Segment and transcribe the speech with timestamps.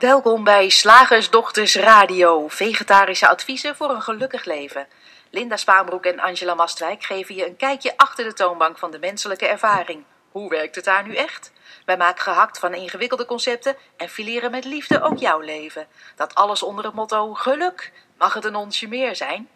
[0.00, 4.86] Welkom bij Slagersdochters Radio, vegetarische adviezen voor een gelukkig leven.
[5.30, 9.46] Linda Spaanbroek en Angela Mastwijk geven je een kijkje achter de toonbank van de menselijke
[9.46, 10.04] ervaring.
[10.30, 11.52] Hoe werkt het daar nu echt?
[11.84, 15.86] Wij maken gehakt van ingewikkelde concepten en fileren met liefde ook jouw leven.
[16.16, 17.92] Dat alles onder het motto geluk.
[18.18, 19.48] Mag het een onsje meer zijn?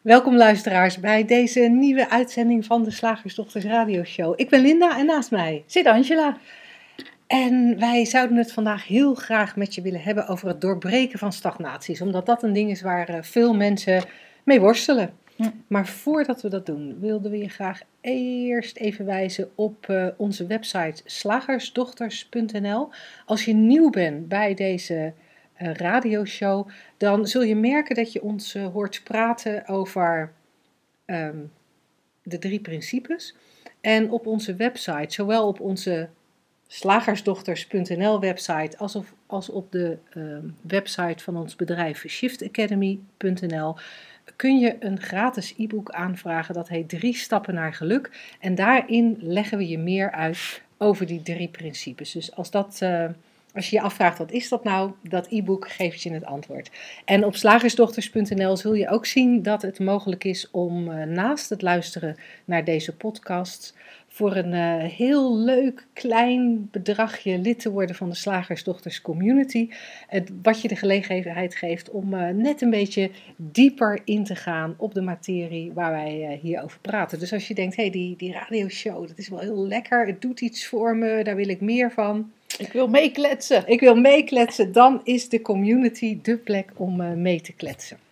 [0.00, 4.32] Welkom luisteraars bij deze nieuwe uitzending van de Slagersdochters Radio Show.
[4.36, 6.36] Ik ben Linda en naast mij zit Angela.
[7.30, 11.32] En wij zouden het vandaag heel graag met je willen hebben over het doorbreken van
[11.32, 12.00] stagnaties.
[12.00, 14.04] Omdat dat een ding is waar eh, veel mensen
[14.44, 15.12] mee worstelen.
[15.66, 20.46] Maar voordat we dat doen, wilden we je graag eerst even wijzen op uh, onze
[20.46, 22.88] website slagersdochters.nl.
[23.26, 25.12] Als je nieuw bent bij deze
[25.62, 30.32] uh, radioshow, dan zul je merken dat je ons hoort praten over
[31.06, 31.52] um,
[32.22, 33.36] de drie principes.
[33.80, 36.08] En op onze website, zowel op onze
[36.72, 38.78] slagersdochters.nl website
[39.26, 43.76] als, op de uh, website van ons bedrijf shiftacademy.nl
[44.36, 46.54] kun je een gratis e-book aanvragen.
[46.54, 48.10] Dat heet Drie Stappen naar Geluk.
[48.40, 52.12] En daarin leggen we je meer uit over die drie principes.
[52.12, 53.04] Dus als, dat, uh,
[53.54, 56.70] als je je afvraagt wat is dat nou, dat e-book geeft je het antwoord.
[57.04, 61.62] En op slagersdochters.nl zul je ook zien dat het mogelijk is om uh, naast het
[61.62, 63.74] luisteren naar deze podcast
[64.12, 69.68] voor een uh, heel leuk klein bedragje lid te worden van de Slagersdochters Community.
[70.06, 74.74] Het, wat je de gelegenheid geeft om uh, net een beetje dieper in te gaan
[74.76, 77.18] op de materie waar wij uh, hier over praten.
[77.18, 80.20] Dus als je denkt, hé, hey, die, die radioshow, dat is wel heel lekker, het
[80.20, 82.30] doet iets voor me, daar wil ik meer van.
[82.58, 83.62] Ik wil meekletsen.
[83.66, 88.09] Ik wil meekletsen, dan is de community de plek om mee te kletsen.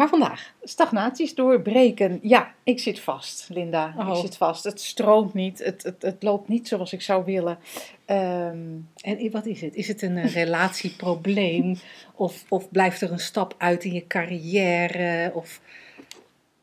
[0.00, 0.52] Maar vandaag.
[0.62, 2.18] Stagnaties doorbreken.
[2.22, 3.94] Ja, ik zit vast, Linda.
[3.98, 4.08] Oh.
[4.08, 4.64] Ik zit vast.
[4.64, 5.58] Het stroomt niet.
[5.58, 7.58] Het, het, het loopt niet zoals ik zou willen.
[8.06, 9.74] Um, en wat is het?
[9.74, 11.76] Is het een relatieprobleem?
[12.14, 15.30] of, of blijft er een stap uit in je carrière?
[15.34, 15.60] Of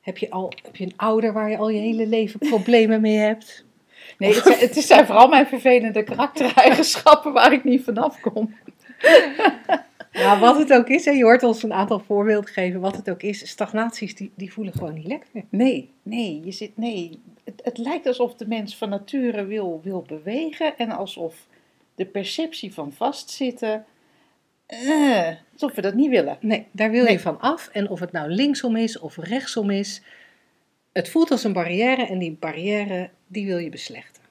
[0.01, 3.17] heb je, al, heb je een ouder waar je al je hele leven problemen mee
[3.17, 3.65] hebt?
[4.17, 8.55] Nee, het zijn, het zijn vooral mijn vervelende karaktereigenschappen waar ik niet vanaf kom.
[10.23, 13.09] Ja, wat het ook is, hè, je hoort ons een aantal voorbeelden geven, wat het
[13.09, 15.29] ook is, stagnaties die, die voelen gewoon niet lekker.
[15.49, 17.19] Nee, nee, je zit, nee.
[17.43, 21.47] Het, het lijkt alsof de mens van nature wil, wil bewegen en alsof
[21.95, 23.85] de perceptie van vastzitten,
[24.67, 26.37] uh, alsof we dat niet willen.
[26.41, 27.13] Nee, daar wil nee.
[27.13, 27.69] je van af.
[27.71, 30.01] En of het nou linksom is of rechtsom is,
[30.91, 34.23] het voelt als een barrière en die barrière, die wil je beslechten.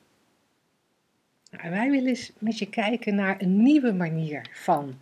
[1.51, 5.01] Nou, wij willen eens met je kijken naar een nieuwe manier van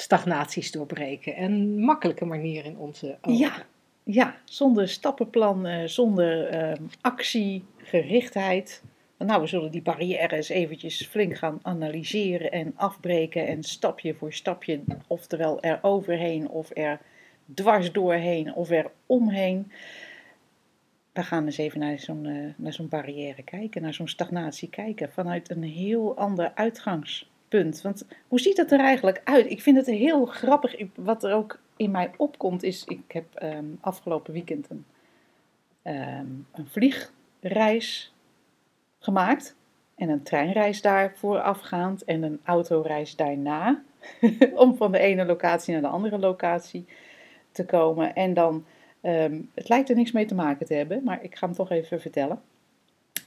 [0.00, 1.34] stagnaties doorbreken.
[1.36, 3.38] En makkelijke manier in onze ogen.
[3.38, 3.52] Ja,
[4.04, 8.82] ja zonder stappenplan, zonder uh, actiegerichtheid.
[9.18, 14.80] Nou, we zullen die barrières eventjes flink gaan analyseren en afbreken en stapje voor stapje,
[15.06, 17.00] oftewel er overheen of er
[17.54, 19.72] dwars doorheen of er omheen.
[21.12, 25.12] We gaan eens even naar zo'n uh, naar zo'n barrière kijken, naar zo'n stagnatie kijken,
[25.12, 27.82] vanuit een heel ander uitgangs punt.
[27.82, 29.50] Want hoe ziet dat er eigenlijk uit?
[29.50, 30.76] Ik vind het heel grappig.
[30.94, 34.84] Wat er ook in mij opkomt is, ik heb um, afgelopen weekend een,
[35.82, 38.14] um, een vliegreis
[38.98, 39.56] gemaakt.
[39.94, 43.82] En een treinreis daar voorafgaand en een autoreis daarna.
[44.54, 46.86] om van de ene locatie naar de andere locatie
[47.52, 48.14] te komen.
[48.14, 48.64] En dan,
[49.02, 51.70] um, het lijkt er niks mee te maken te hebben, maar ik ga hem toch
[51.70, 52.42] even vertellen.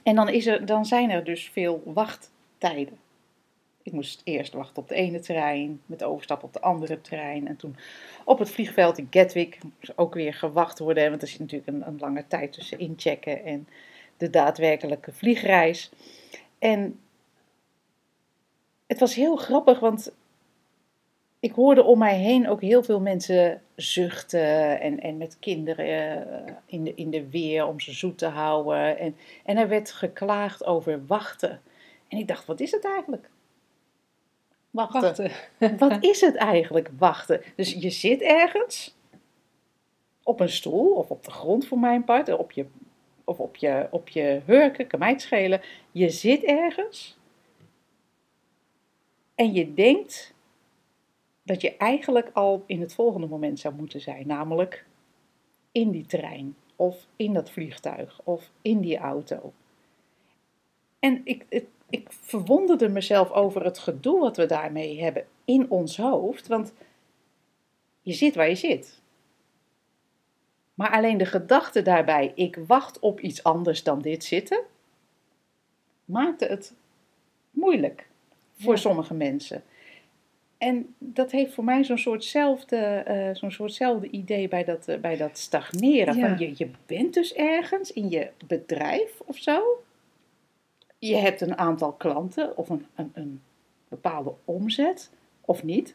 [0.02, 2.98] En dan, is er, dan zijn er dus veel wachttijden.
[3.84, 7.48] Ik moest eerst wachten op de ene trein, met overstap op de andere trein.
[7.48, 7.76] En toen
[8.24, 11.10] op het vliegveld in Gatwick moest ook weer gewacht worden.
[11.10, 13.68] Want er zit natuurlijk een, een lange tijd tussen inchecken en
[14.16, 15.90] de daadwerkelijke vliegreis.
[16.58, 17.00] En
[18.86, 20.12] het was heel grappig, want
[21.40, 26.84] ik hoorde om mij heen ook heel veel mensen zuchten en, en met kinderen in,
[26.84, 28.98] de, in de weer om ze zoet te houden.
[28.98, 31.60] En, en er werd geklaagd over wachten.
[32.08, 33.28] En ik dacht, wat is het eigenlijk?
[34.74, 35.30] Wachten.
[35.78, 37.42] Wat is het eigenlijk, wachten?
[37.56, 38.94] Dus je zit ergens
[40.22, 42.66] op een stoel of op de grond voor mijn part, op je,
[43.24, 45.60] of op je, op je hurken, kan mij het schelen.
[45.92, 47.16] Je zit ergens
[49.34, 50.34] en je denkt
[51.42, 54.86] dat je eigenlijk al in het volgende moment zou moeten zijn, namelijk
[55.72, 59.52] in die trein of in dat vliegtuig of in die auto.
[60.98, 61.64] En ik,
[61.94, 66.46] ik verwonderde mezelf over het gedoe wat we daarmee hebben in ons hoofd.
[66.46, 66.72] Want
[68.02, 69.02] je zit waar je zit.
[70.74, 74.60] Maar alleen de gedachte daarbij, ik wacht op iets anders dan dit zitten,
[76.04, 76.74] maakte het
[77.50, 78.06] moeilijk
[78.54, 78.80] voor ja.
[78.80, 79.62] sommige mensen.
[80.58, 85.16] En dat heeft voor mij zo'n soortzelfde, eh zo'n soortzelfde idee bij dat, eh, bij
[85.16, 86.16] dat stagneren.
[86.16, 86.28] Ja.
[86.28, 89.83] Van je, je bent dus ergens in je bedrijf of zo.
[91.06, 93.42] Je hebt een aantal klanten of een, een, een
[93.88, 95.10] bepaalde omzet,
[95.40, 95.94] of niet.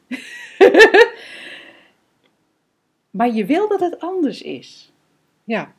[3.17, 4.91] maar je wil dat het anders is.
[5.43, 5.73] Ja,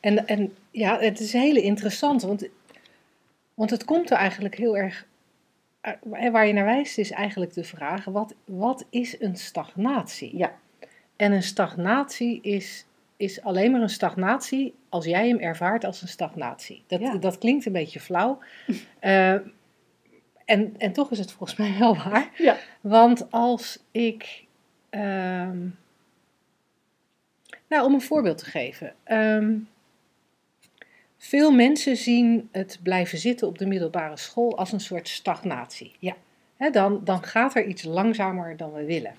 [0.00, 2.48] en, en ja, het is heel interessant, want,
[3.54, 5.06] want het komt er eigenlijk heel erg.
[5.80, 10.36] eh, Waar je naar wijst is eigenlijk de vraag: wat, wat is een stagnatie?
[10.36, 10.58] Ja.
[11.16, 12.86] En een stagnatie is,
[13.16, 16.82] is alleen maar een stagnatie als jij hem ervaart als een stagnatie.
[16.86, 17.14] Dat, Ja.
[17.16, 18.38] dat klinkt een beetje flauw.
[18.98, 19.32] Eh,
[20.44, 22.30] en, en toch is het volgens mij wel waar.
[22.36, 22.56] Ja.
[22.80, 24.44] Want als ik.
[24.90, 25.58] ehm,
[27.68, 28.94] nou, om een voorbeeld te geven.
[29.04, 29.54] Ehm,
[31.18, 35.92] veel mensen zien het blijven zitten op de middelbare school als een soort stagnatie.
[35.98, 36.14] Ja.
[36.72, 39.14] Dan, dan gaat er iets langzamer dan we willen.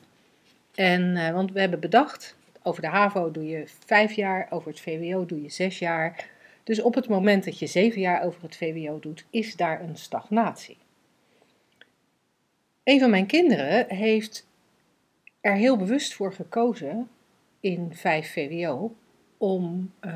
[0.75, 4.79] En, eh, want we hebben bedacht, over de HAVO doe je vijf jaar, over het
[4.79, 6.29] VWO doe je zes jaar.
[6.63, 9.97] Dus op het moment dat je zeven jaar over het VWO doet, is daar een
[9.97, 10.77] stagnatie.
[12.83, 14.47] Een van mijn kinderen heeft
[15.41, 17.09] er heel bewust voor gekozen
[17.59, 18.95] in 5 VWO
[19.37, 20.15] om eh,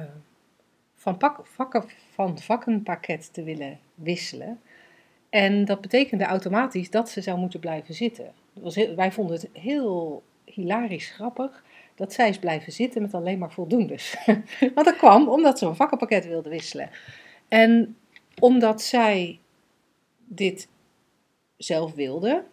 [0.96, 1.84] van, pak, vakken,
[2.14, 4.60] van vakkenpakket te willen wisselen.
[5.30, 8.34] En dat betekende automatisch dat ze zou moeten blijven zitten.
[8.54, 11.64] Dat was wij vonden het heel hilarisch grappig
[11.98, 14.16] dat zij is blijven zitten met alleen maar voldoendes.
[14.76, 16.90] Want dat kwam omdat ze een vakkenpakket wilde wisselen.
[17.48, 17.98] En
[18.40, 19.40] omdat zij
[20.26, 20.68] dit
[21.58, 22.44] zelf wilde,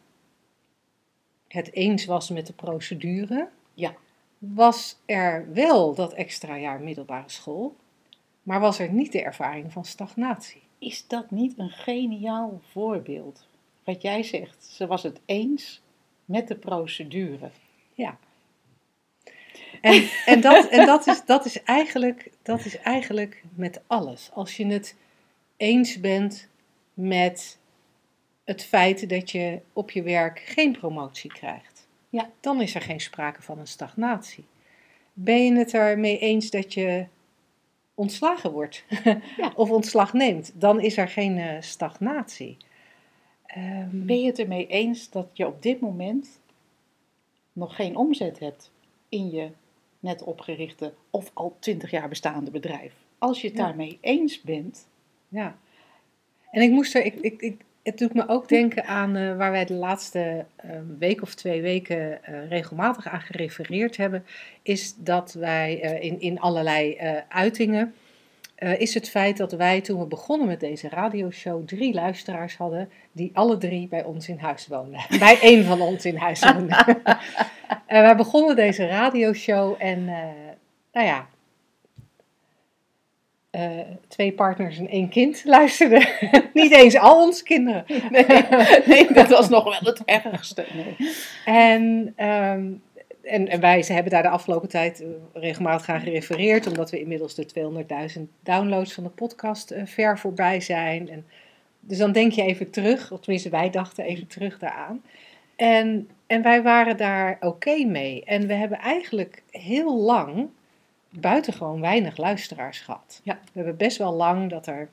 [1.48, 3.94] het eens was met de procedure, Ja.
[4.38, 7.76] was er wel dat extra jaar middelbare school,
[8.42, 10.62] maar was er niet de ervaring van stagnatie.
[10.78, 13.46] Is dat niet een geniaal voorbeeld?
[13.84, 15.82] Wat jij zegt, ze was het eens
[16.24, 17.50] met de procedure.
[17.92, 18.18] Ja.
[19.84, 24.30] En, en, dat, en dat, is, dat, is eigenlijk, dat is eigenlijk met alles.
[24.32, 24.96] Als je het
[25.56, 26.48] eens bent
[26.94, 27.58] met
[28.44, 32.30] het feit dat je op je werk geen promotie krijgt, Ja.
[32.40, 34.44] dan is er geen sprake van een stagnatie.
[35.12, 37.06] Ben je het ermee eens dat je
[37.94, 38.84] ontslagen wordt
[39.36, 39.52] Ja.
[39.54, 42.56] of ontslag neemt, dan is er geen eh, stagnatie.
[43.46, 46.40] Ehm, Ben je het ermee eens dat je op dit moment
[47.52, 48.70] nog geen omzet hebt
[49.08, 49.50] in je
[50.04, 52.92] net opgerichte of al twintig jaar bestaande bedrijf?
[53.18, 53.64] Als je het Ja.
[53.64, 54.86] daarmee eens bent,
[55.28, 55.56] Ja.
[56.50, 59.50] En ik moest er, ik, ik, ik, het doet me ook denken aan eh, waar
[59.50, 64.24] wij de laatste eh, week of twee weken eh, regelmatig aan gerefereerd hebben,
[64.62, 66.96] is dat wij in, in allerlei
[67.28, 67.94] uitingen,
[68.64, 72.90] eh, is het feit dat wij toen we begonnen met deze radioshow drie luisteraars hadden
[73.12, 75.00] die alle drie bij ons in huis woonden.
[75.18, 76.84] bij één van ons in huis woonden.
[77.86, 80.14] En wij begonnen deze radioshow en eh,
[80.92, 81.26] nou ja,
[83.50, 86.08] eh, twee partners en één kind luisterden.
[86.52, 87.84] Niet eens al onze kinderen.
[88.10, 88.26] nee,
[88.86, 90.64] nee, dat was nog wel het ergste.
[90.74, 91.10] Nee.
[91.44, 92.62] En, ehm,
[93.24, 97.00] en, en wij ze hebben daar de afgelopen tijd eh, regelmatig aan gerefereerd, omdat we
[97.00, 97.46] inmiddels de
[98.16, 101.08] 200.000 downloads van de podcast eh, ver voorbij zijn.
[101.08, 101.26] En,
[101.80, 105.02] dus dan denk je even terug, of tenminste wij dachten even terug daaraan.
[105.56, 108.24] En, en wij waren daar oké mee.
[108.24, 110.48] En we hebben eigenlijk heel lang
[111.10, 113.20] buitengewoon weinig luisteraars gehad.
[113.22, 113.38] Ja.
[113.42, 114.88] We hebben best wel lang dat er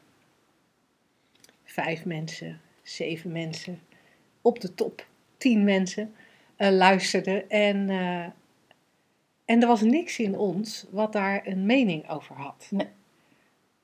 [1.63, 3.79] vijf mensen, zeven mensen,
[4.41, 5.05] op de top
[5.37, 6.15] tien mensen
[6.61, 7.49] eh, luisterden.
[7.49, 8.25] En, eh,
[9.45, 12.67] en er was niks in ons wat daar een mening over had.
[12.69, 12.87] Nee.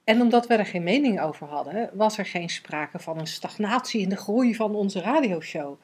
[0.04, 4.02] En omdat we er geen mening over hadden, was er geen sprake van een stagnatie
[4.02, 5.80] in de groei van onze radioshow.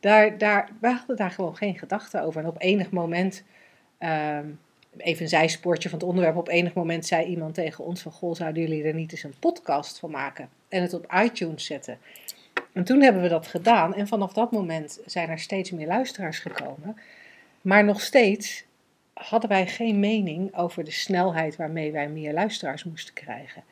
[0.00, 2.40] Daar, daar, wij hadden daar gewoon geen gedachten over.
[2.42, 3.42] En op enig moment,
[3.98, 4.46] ehm,
[4.96, 8.34] even een zijspoortje van het onderwerp, op enig moment zei iemand tegen ons van, goh,
[8.34, 11.98] zouden jullie er niet eens een podcast van maken en het op iTunes zetten?
[12.76, 16.38] En toen hebben we dat gedaan en vanaf dat moment zijn er steeds meer luisteraars
[16.38, 16.96] gekomen.
[17.60, 18.64] Maar nog steeds
[19.12, 23.64] hadden wij geen mening over de snelheid waarmee wij meer luisteraars moesten krijgen.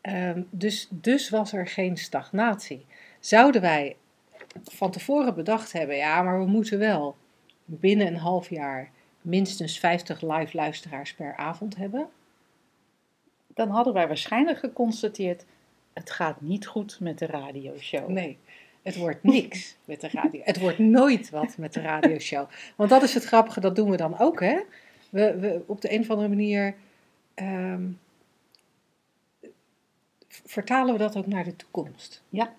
[0.00, 2.86] Ehm, dus, dus was er geen stagnatie.
[3.20, 3.96] Zouden wij
[4.64, 7.16] van tevoren bedacht hebben, ja, maar we moeten wel
[7.64, 12.08] binnen een half jaar minstens 50 live luisteraars per avond hebben?
[13.54, 15.44] Dan hadden wij waarschijnlijk geconstateerd,
[15.92, 18.08] het gaat niet goed met de radioshow.
[18.08, 18.38] Nee,
[18.82, 20.40] het wordt niks met de radio.
[20.44, 22.48] Het wordt nooit wat met de radioshow.
[22.76, 24.60] Want dat is het grappige, dat doen we dan ook, hè?
[25.10, 26.74] We, we op de een of andere manier
[27.34, 27.82] ehm,
[30.28, 32.22] vertalen we dat ook naar de toekomst.
[32.28, 32.52] Ja.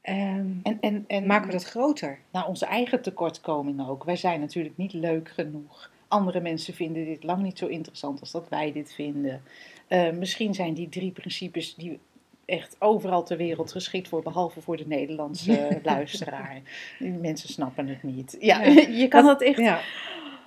[0.00, 2.18] En, en, en maken we dat groter?
[2.30, 4.04] naar onze eigen tekortkomingen ook.
[4.04, 5.90] Wij zijn natuurlijk niet leuk genoeg.
[6.08, 9.42] Andere mensen vinden dit lang niet zo interessant als dat wij dit vinden.
[9.86, 11.98] Eh, misschien zijn die drie principes die
[12.46, 16.62] echt overal ter wereld geschikt voor, behalve voor de Nederlandse luisteraar.
[16.98, 18.36] Mensen snappen het niet.
[18.40, 18.62] Ja,
[19.02, 19.58] je kan dat echt.
[19.58, 19.80] Ja,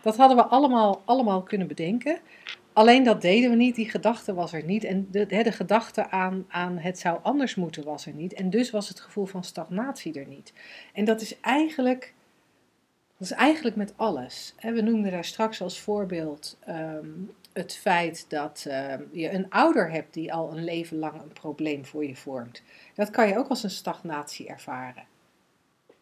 [0.02, 2.20] dat hadden we allemaal, allemaal kunnen bedenken.
[2.74, 4.84] Alleen dat deden we niet, die gedachte was er niet.
[4.84, 8.34] En de, de gedachte aan, aan het zou anders moeten was er niet.
[8.34, 10.54] En dus was het gevoel van stagnatie er niet.
[10.94, 12.14] En dat is eigenlijk,
[13.18, 14.56] dat is eigenlijk met alles.
[14.62, 17.10] We noemden daar straks als voorbeeld ehm,
[17.58, 21.86] het feit dat ehm, je een ouder hebt die al een leven lang een probleem
[21.86, 22.62] voor je vormt.
[22.96, 25.06] Dat kan je ook als een stagnatie ervaren.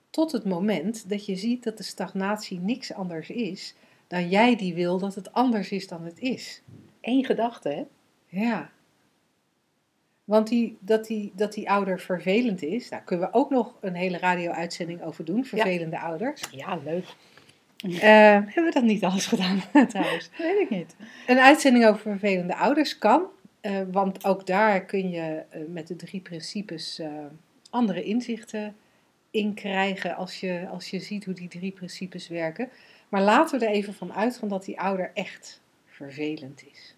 [0.09, 3.75] Tot het moment dat je ziet dat de stagnatie niks anders is
[4.07, 6.61] dan jij die wil dat het anders is dan het is.
[7.01, 7.85] Eén gedachte, hè?
[8.27, 8.69] Ja.
[10.23, 13.95] Want die, dat, die, dat die ouder vervelend is, daar kunnen we ook nog een
[13.95, 16.43] hele radio-uitzending over doen, vervelende ouders.
[16.51, 17.15] Ja, leuk.
[17.93, 20.29] Eh, hebben we dat niet alles gedaan trouwens?
[20.37, 20.95] Weet ik niet.
[21.27, 23.25] Een uitzending over vervelende ouders kan,
[23.61, 27.01] eh, want ook daar kun je eh, met de drie principes
[27.69, 28.75] andere inzichten
[29.31, 32.69] in krijgen als je, als je ziet hoe die drie principes werken.
[33.09, 36.95] Maar laten we er even van uitgaan dat die ouder echt vervelend is.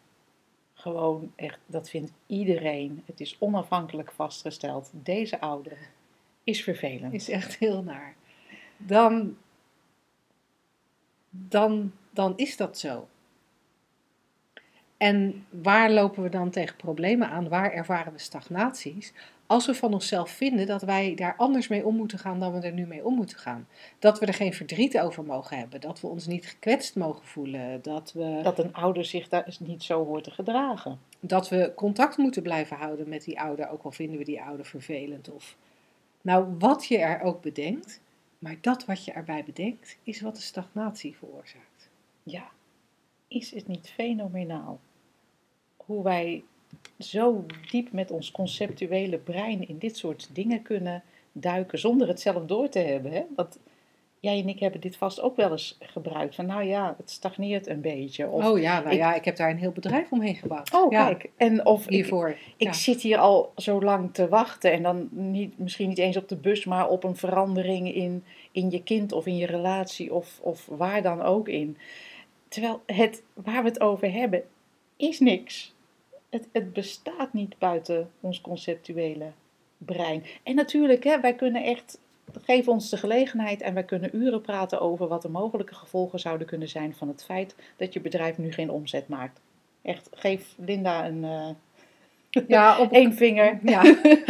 [0.74, 3.04] Gewoon echt, dat vindt iedereen.
[3.06, 4.90] Het is onafhankelijk vastgesteld.
[4.94, 5.78] Deze ouder
[6.44, 7.14] is vervelend.
[7.14, 8.16] Is echt heel naar.
[8.78, 9.38] Dan,
[11.48, 13.08] dan, dan is dat zo.
[14.98, 17.50] En waar lopen we dan tegen problemen aan?
[17.50, 19.14] Waar ervaren we stagnaties?
[19.46, 22.68] Als we van onszelf vinden dat wij daar anders mee om moeten gaan dan we
[22.68, 23.68] er nu mee om moeten gaan.
[24.00, 25.82] Dat we er geen verdriet over mogen hebben.
[25.82, 27.82] Dat we ons niet gekwetst mogen voelen.
[27.82, 31.00] Dat we, Dat een ouder zich daar niet zo hoort te gedragen.
[31.20, 33.70] dat we contact moeten blijven houden met die ouder.
[33.70, 35.32] Ook al vinden we die ouder vervelend.
[35.32, 35.56] Of,
[36.22, 38.02] nou, wat je er ook bedenkt.
[38.40, 41.90] Maar dat wat je erbij bedenkt, is wat de stagnatie veroorzaakt.
[42.24, 42.50] Ja,
[43.28, 44.80] is het niet fenomenaal?
[45.78, 46.44] Hoe wij
[47.00, 52.46] zo diep met ons conceptuele brein in dit soort dingen kunnen duiken zonder het zelf
[52.46, 53.12] door te hebben.
[53.12, 53.26] Hè?
[54.20, 56.36] Jij en ik hebben dit vast ook wel eens gebruikt.
[56.36, 58.28] Van nou ja, het stagneert een beetje.
[58.28, 60.74] Of, oh ja, nou ik- ja, ik heb daar een heel bedrijf omheen gebouwd.
[60.74, 61.30] oh ja, kijk.
[61.38, 62.30] En of ik, hiervoor.
[62.58, 62.74] ik ja.
[62.74, 64.72] zit hier al zo lang te wachten.
[64.72, 68.70] En dan niet, misschien niet eens op de bus, maar op een verandering in, in
[68.70, 71.78] je kind of in je relatie of, of waar dan ook in.
[72.48, 74.44] Terwijl het waar we het over hebben,
[74.98, 75.76] is niks.
[76.30, 79.32] Het, het bestaat niet buiten ons conceptuele
[79.78, 80.24] brein.
[80.44, 82.00] En natuurlijk, hè, wij kunnen echt,
[82.44, 86.48] geef ons de gelegenheid en wij kunnen uren praten over wat de mogelijke gevolgen zouden
[86.48, 89.40] kunnen zijn van het feit dat je bedrijf nu geen omzet maakt.
[89.82, 91.50] Echt, geef Linda een eh
[92.48, 93.60] Ja, op één vinger.
[93.64, 93.82] Ja.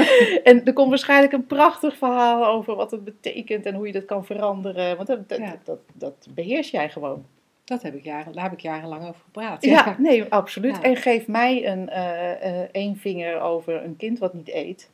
[0.43, 4.05] en er komt waarschijnlijk een prachtig verhaal over wat het betekent en hoe je dat
[4.05, 4.95] kan veranderen.
[4.95, 5.59] Want dat, dat, Ja.
[5.63, 7.25] dat, dat beheers jij gewoon.
[7.63, 9.63] Dat heb ik jaren, daar heb ik jarenlang over gepraat.
[9.65, 10.75] Ja, nee, absoluut.
[10.75, 10.81] Ja.
[10.81, 14.89] En geef mij een eh, één vinger over een kind wat niet eet.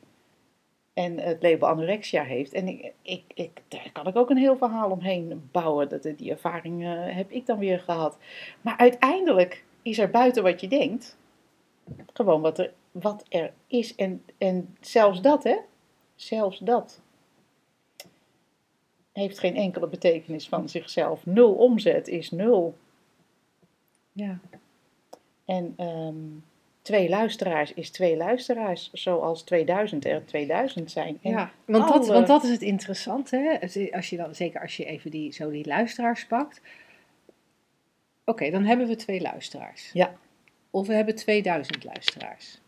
[0.94, 2.52] En het label anorexia heeft.
[2.52, 5.88] En ik, ik, ik, daar kan ik ook een heel verhaal omheen bouwen.
[5.88, 8.18] Dat, die ervaring eh, heb ik dan weer gehad.
[8.60, 11.16] Maar uiteindelijk is er buiten wat je denkt.
[12.12, 13.94] Gewoon wat er, wat er is.
[13.94, 15.56] En, en zelfs dat, hè.
[16.14, 17.00] Zelfs dat.
[19.12, 21.26] Heeft geen enkele betekenis van zichzelf.
[21.26, 22.76] Nul omzet is nul.
[24.12, 24.38] Ja.
[25.44, 26.14] En ehm,
[26.84, 31.18] twee luisteraars is twee luisteraars, zoals 2000 er 2000 zijn.
[31.22, 33.36] En Ja, want dat, want dat is het interessante.
[33.36, 33.60] Hè?
[33.60, 36.60] Als- Als je dan, zeker als je even die, zo die luisteraars pakt.
[38.24, 39.90] Oké, dan hebben we twee luisteraars.
[39.92, 40.14] Ja.
[40.70, 42.60] Of we hebben 2000 luisteraars.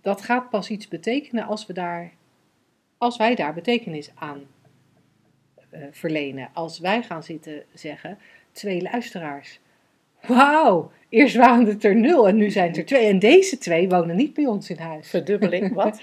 [0.00, 2.12] Dat gaat pas iets betekenen als, we daar,
[2.98, 4.46] als wij daar betekenis aan
[5.70, 6.50] eh, verlenen.
[6.52, 8.18] Als wij gaan zitten zeggen,
[8.52, 9.58] twee luisteraars.
[10.26, 13.06] Wauw, eerst waren het er nul en nu zijn het er twee.
[13.06, 15.08] En deze twee wonen niet bij ons in huis.
[15.10, 16.00] Verdubbeling, wat?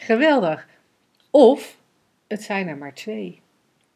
[0.00, 0.68] Geweldig.
[1.30, 1.78] Of
[2.28, 3.40] het zijn er maar twee.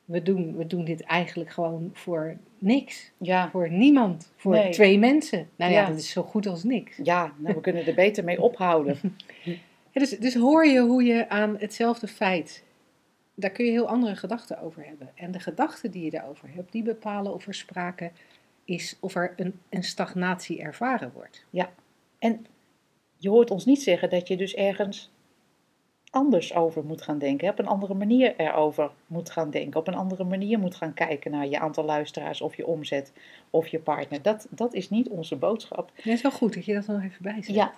[0.04, 3.10] We doen, we doen dit eigenlijk gewoon voor niks.
[3.18, 4.32] ja, Voor niemand.
[4.36, 4.70] Voor Nee.
[4.72, 5.48] twee mensen.
[5.56, 5.88] Nou ja, Ja.
[5.88, 6.96] dat is zo goed als niks.
[7.02, 8.98] ja nou, we kunnen er beter mee ophouden.
[9.96, 12.64] Ja, dus, dus hoor je hoe je aan hetzelfde feit.
[13.34, 15.10] Daar kun je heel andere gedachten over hebben.
[15.14, 18.10] En de gedachten die je daarover hebt, die bepalen of er sprake
[18.64, 21.44] is, of er een, een stagnatie ervaren wordt.
[22.18, 22.46] En
[23.16, 25.12] je hoort ons niet zeggen dat je dus ergens
[26.10, 27.48] anders over moet gaan denken.
[27.48, 29.80] Op een andere manier erover moet gaan denken.
[29.80, 33.12] Op een andere manier moet gaan kijken naar je aantal luisteraars of je omzet
[33.50, 34.22] of je partner.
[34.22, 35.90] Dat, dat is niet onze boodschap.
[35.94, 37.54] Ja, het is wel goed dat je dat nog even bij zet.
[37.54, 37.74] Ja,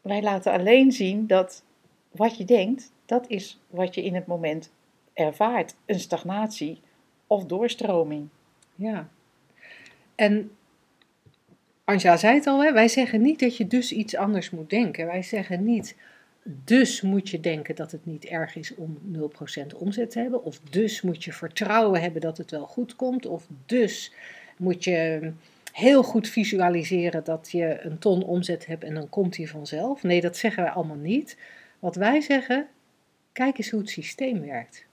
[0.00, 1.64] wij laten alleen zien dat
[2.10, 4.70] wat je denkt, dat is wat je in het moment
[5.12, 5.74] ervaart.
[5.86, 6.80] Een stagnatie
[7.26, 8.28] of doorstroming.
[8.74, 9.08] Ja.
[10.20, 10.50] En
[11.84, 12.72] Anja zei het al, hè?
[12.72, 15.06] wij zeggen niet dat je dus iets anders moet denken.
[15.06, 15.96] Wij zeggen niet,
[16.42, 18.98] dus moet je denken dat het niet erg is om
[19.72, 20.44] 0% omzet te hebben.
[20.44, 23.26] Of dus moet je vertrouwen hebben dat het wel goed komt.
[23.26, 24.12] Of dus
[24.56, 25.32] moet je
[25.72, 30.02] heel goed visualiseren dat je een ton omzet hebt en dan komt die vanzelf.
[30.02, 31.36] Nee, dat zeggen wij allemaal niet.
[31.78, 32.68] Wat wij zeggen,
[33.32, 34.84] kijk eens hoe het systeem werkt.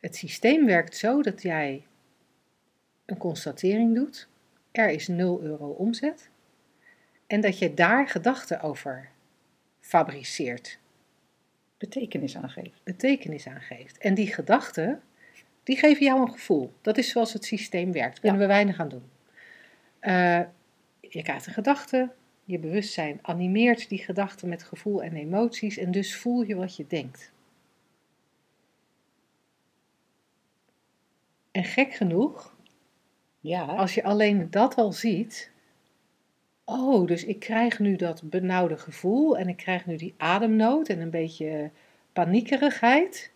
[0.00, 1.82] Het systeem werkt zo dat jij
[3.06, 4.28] een constatering doet.
[4.70, 6.28] Er is 0 euro omzet.
[7.26, 9.10] En dat je daar gedachten over
[9.80, 10.78] fabriceert.
[11.78, 12.80] Betekenis aangeeft.
[12.84, 13.98] Betekenis aangeeft.
[13.98, 15.02] En die gedachten,
[15.62, 16.72] die geven jou een gevoel.
[16.80, 18.12] Dat is zoals het systeem werkt.
[18.12, 19.10] Daar kunnen we weinig aan doen.
[20.00, 20.40] Uh,
[21.00, 22.10] je krijgt een gedachte,
[22.44, 26.86] je bewustzijn animeert die gedachten met gevoel en emoties en dus voel je wat je
[26.86, 27.32] denkt.
[31.50, 32.55] En gek genoeg,
[33.46, 33.64] ja.
[33.64, 35.50] als je alleen dat al ziet,
[36.64, 41.00] oh, dus ik krijg nu dat benauwde gevoel en ik krijg nu die ademnood en
[41.00, 41.70] een beetje
[42.12, 43.32] paniekerigheid,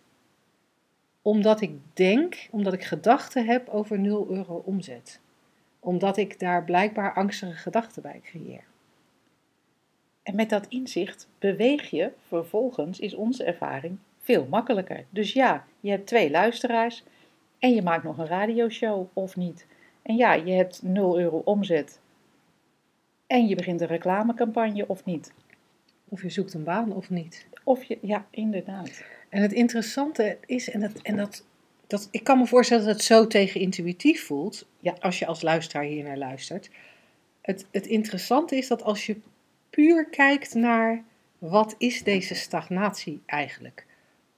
[1.21, 5.19] omdat ik denk, omdat ik gedachten heb over 0 euro omzet.
[5.79, 8.63] Omdat ik daar blijkbaar angstige gedachten bij creëer.
[10.23, 15.05] En met dat inzicht beweeg je vervolgens, is onze ervaring, veel makkelijker.
[15.09, 17.03] Dus ja, je hebt twee luisteraars
[17.59, 19.65] en je maakt nog een radioshow of niet.
[20.01, 21.99] En ja, je hebt 0 euro omzet
[23.27, 25.33] en je begint een reclamecampagne of niet.
[26.09, 27.45] Of je zoekt een baan of niet.
[27.63, 29.03] Of je, ja, inderdaad.
[29.29, 31.45] En het interessante is, en dat, en dat,
[31.87, 35.83] dat ik kan me voorstellen dat het zo tegenintuïtief voelt, ja, als je als luisteraar
[35.83, 36.69] hier naar luistert.
[37.41, 39.17] Het, het interessante is dat als je
[39.69, 41.03] puur kijkt naar
[41.37, 43.85] wat is deze stagnatie eigenlijk?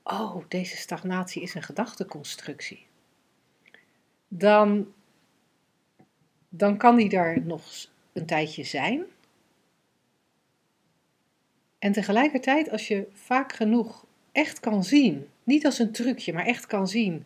[0.04, 2.86] Oh, deze stagnatie is een gedachteconstructie.
[4.28, 4.94] Dan,
[6.56, 7.64] dan kan die daar nog
[8.14, 9.04] een tijdje zijn.
[11.80, 16.66] En tegelijkertijd, als je vaak genoeg echt kan zien, niet als een trucje, maar echt
[16.66, 17.26] kan zien.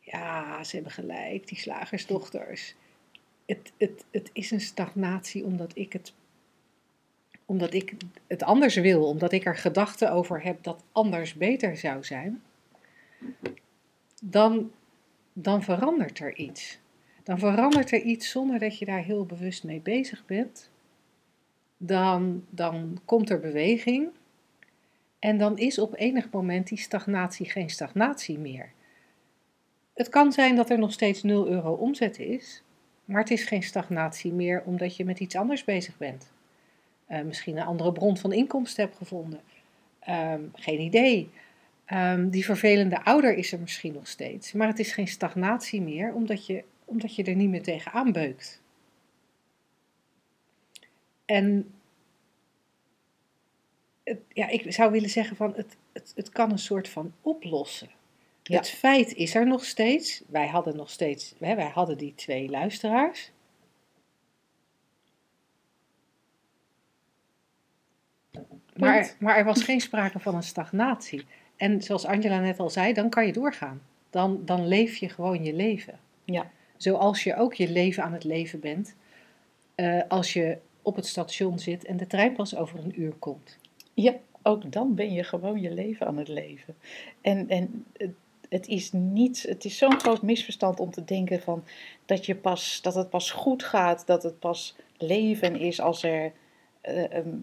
[0.00, 2.74] Ja, ze hebben gelijk, die slagersdochters.
[3.46, 6.12] Het, het, het is een stagnatie omdat ik het
[7.44, 7.94] omdat ik
[8.26, 12.42] het anders wil, omdat ik er gedachten over heb dat anders beter zou zijn,
[14.22, 14.72] dan,
[15.32, 16.80] dan verandert er iets.
[17.30, 20.70] Dan verandert er iets zonder dat je daar heel bewust mee bezig bent.
[21.76, 24.08] Dan, dan komt er beweging.
[25.18, 28.72] En dan is op enig moment die stagnatie geen stagnatie meer.
[29.94, 32.62] Het kan zijn dat er nog steeds 0 euro omzet is,
[33.04, 36.32] maar het is geen stagnatie meer omdat je met iets anders bezig bent.
[37.08, 39.40] Uh, misschien een andere bron van inkomsten hebt gevonden.
[40.08, 41.30] Um, geen idee.
[41.92, 44.52] Um, die vervelende ouder is er misschien nog steeds.
[44.52, 48.62] Maar het is geen stagnatie meer, omdat je, omdat je er niet meer tegen aanbeukt.
[51.24, 51.74] En
[54.02, 57.90] het, ja, ik zou willen zeggen van het, het, het kan een soort van oplossen.
[58.42, 58.56] Ja.
[58.56, 60.22] Het feit is er nog steeds.
[60.26, 63.30] Wij hadden nog steeds, wij hadden die twee luisteraars.
[68.76, 71.26] Maar, maar er was geen sprake van een stagnatie.
[71.56, 73.82] En zoals Angela net al zei, dan kan je doorgaan.
[74.10, 75.98] Dan, dan leef je gewoon je leven.
[76.24, 76.50] Ja.
[76.82, 78.94] Zoals je ook je leven aan het leven bent
[79.76, 83.58] uh, als je op het station zit en de trein pas over een uur komt.
[83.94, 86.76] Ja, ook dan ben je gewoon je leven aan het leven.
[87.20, 87.86] En, en
[88.48, 91.64] het is niet, het is zo'n groot misverstand om te denken van
[92.06, 96.32] dat, je pas, dat het pas goed gaat, dat het pas leven is als er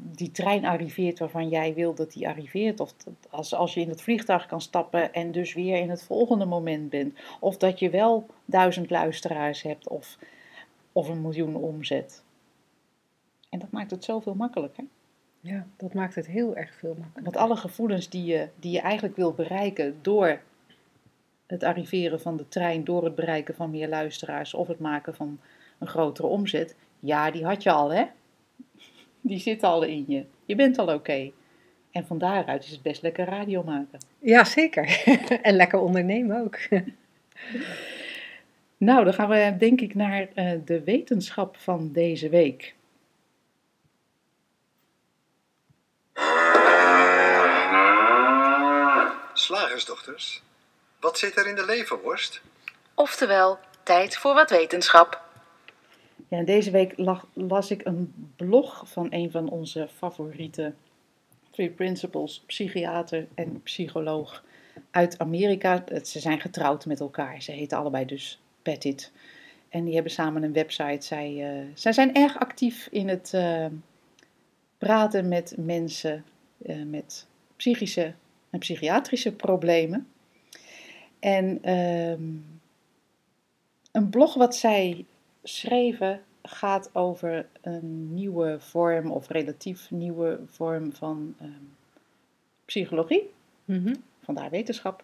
[0.01, 2.79] die trein arriveert waarvan jij wil dat die arriveert.
[2.79, 2.93] Of
[3.29, 6.89] als, als je in het vliegtuig kan stappen en dus weer in het volgende moment
[6.89, 7.19] bent.
[7.39, 10.17] Of dat je wel duizend luisteraars hebt of,
[10.91, 12.23] of een miljoen omzet.
[13.49, 14.83] En dat maakt het zoveel makkelijker.
[15.39, 17.23] Ja, dat maakt het heel erg veel makkelijker.
[17.23, 20.41] Want alle gevoelens die je, die je eigenlijk wil bereiken door
[21.47, 25.39] het arriveren van de trein, door het bereiken van meer luisteraars of het maken van
[25.79, 28.05] een grotere omzet, ja, die had je al, hè?
[29.27, 30.25] Die zit al in je.
[30.45, 31.31] Je bent al oké.
[31.91, 33.99] En van daaruit is het best lekker radio maken.
[34.19, 35.03] Ja, zeker.
[35.41, 36.57] en lekker ondernemen ook.
[38.77, 42.75] nou, dan gaan we denk ik naar uh, de wetenschap van deze week.
[49.33, 50.41] Slagersdochters,
[50.99, 52.41] wat zit er in de leverworst?
[52.93, 55.26] Oftewel, tijd voor wat wetenschap.
[56.27, 56.93] Ja, deze week
[57.33, 60.73] las ik een blog van een van onze favoriete
[61.51, 64.43] Three Principles, psychiater en psycholoog
[64.91, 65.83] uit Amerika.
[66.03, 67.41] Ze zijn getrouwd met elkaar.
[67.41, 69.11] Ze heten allebei dus Pettit.
[69.69, 71.05] En die hebben samen een website.
[71.05, 73.65] Zij, uh, zij zijn erg actief in het uh,
[74.77, 76.25] praten met mensen
[76.57, 78.13] uh, met psychische
[78.49, 80.07] en psychiatrische problemen.
[81.19, 82.21] En ehm,
[83.91, 85.05] een blog wat zij
[85.47, 91.75] schreven gaat over een nieuwe vorm of relatief nieuwe vorm van um,
[92.65, 93.29] psychologie,
[93.65, 93.95] Mhm.
[94.23, 95.03] vandaar wetenschap,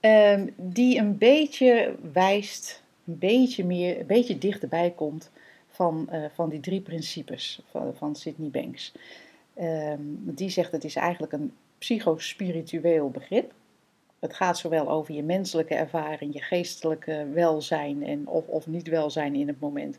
[0.00, 5.30] um, die een beetje wijst, een beetje meer, een beetje dichterbij komt
[5.68, 8.92] van, uh, van die drie principes van, van Sydney Banks.
[9.60, 13.52] Um, die zegt het is eigenlijk een psychospiritueel begrip.
[14.20, 19.34] Het gaat zowel over je menselijke ervaring, je geestelijke welzijn en of, of niet welzijn
[19.34, 19.98] in het moment,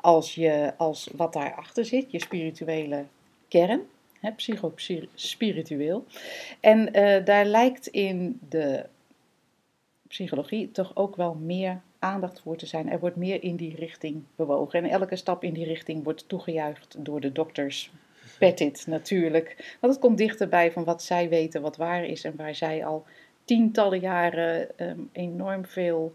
[0.00, 3.04] als, je, als wat daarachter zit, je spirituele
[3.48, 3.80] kern,
[4.36, 6.04] psychospiritueel.
[6.60, 8.86] En uh, daar lijkt in de
[10.08, 12.90] psychologie toch ook wel meer aandacht voor te zijn.
[12.90, 14.84] Er wordt meer in die richting bewogen.
[14.84, 17.90] En elke stap in die richting wordt toegejuicht door de dokters.
[18.38, 19.76] Pettit natuurlijk.
[19.80, 23.04] Want het komt dichterbij van wat zij weten, wat waar is en waar zij al
[23.44, 26.14] tientallen jaren um, enorm veel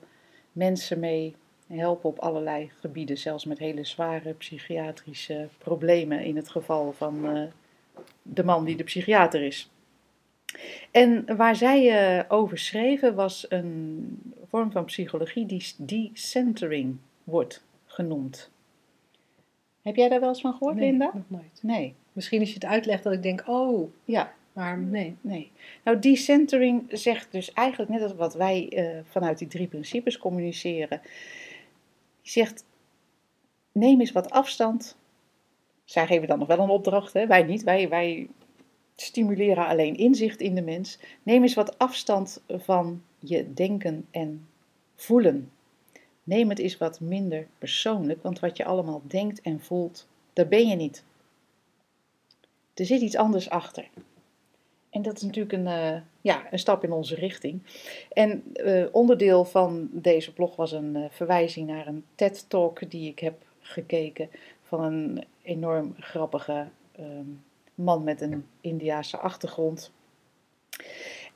[0.51, 1.35] mensen mee
[1.67, 7.43] helpen op allerlei gebieden, zelfs met hele zware psychiatrische problemen in het geval van uh,
[8.21, 9.69] de man die de psychiater is.
[10.91, 18.49] En waar zij uh, over schreven was een vorm van psychologie die decentering wordt genoemd.
[19.81, 21.11] Heb jij daar wel eens van gehoord, nee, Linda?
[21.13, 21.59] nog nooit.
[21.61, 21.95] Nee.
[22.13, 25.15] Misschien als je het uitlegt dat ik denk, oh, Ja, maar nee.
[25.21, 25.51] Nee.
[25.83, 31.01] Nou, decentering zegt dus eigenlijk net als wat wij uh, vanuit die drie principes communiceren.
[32.21, 32.65] Die zegt,
[33.71, 34.97] neem eens wat afstand.
[35.83, 37.27] Zij geven dan nog wel een opdracht, hè?
[37.27, 37.63] wij niet.
[37.63, 38.27] Wij, wij
[38.95, 40.99] stimuleren alleen inzicht in de mens.
[41.23, 44.47] Neem eens wat afstand van je denken en
[44.95, 45.51] voelen.
[46.23, 50.67] Neem het eens wat minder persoonlijk, want wat je allemaal denkt en voelt, daar ben
[50.67, 51.03] je niet.
[52.73, 53.89] Er zit iets anders achter.
[54.97, 57.61] En dat is natuurlijk een, uh, ja, een stap in onze richting.
[58.13, 63.19] En uh, onderdeel van deze blog was een uh, verwijzing naar een TED-talk die ik
[63.19, 64.29] heb gekeken
[64.63, 66.67] van een enorm grappige
[66.99, 67.43] um,
[67.75, 69.91] man met een Indiaanse achtergrond.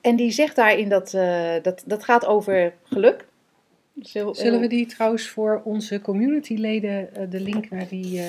[0.02, 1.12] En die zegt daarin dat,
[1.64, 3.28] dat dat gaat over geluk.
[4.32, 8.22] Zullen we die trouwens voor onze communityleden de link naar die,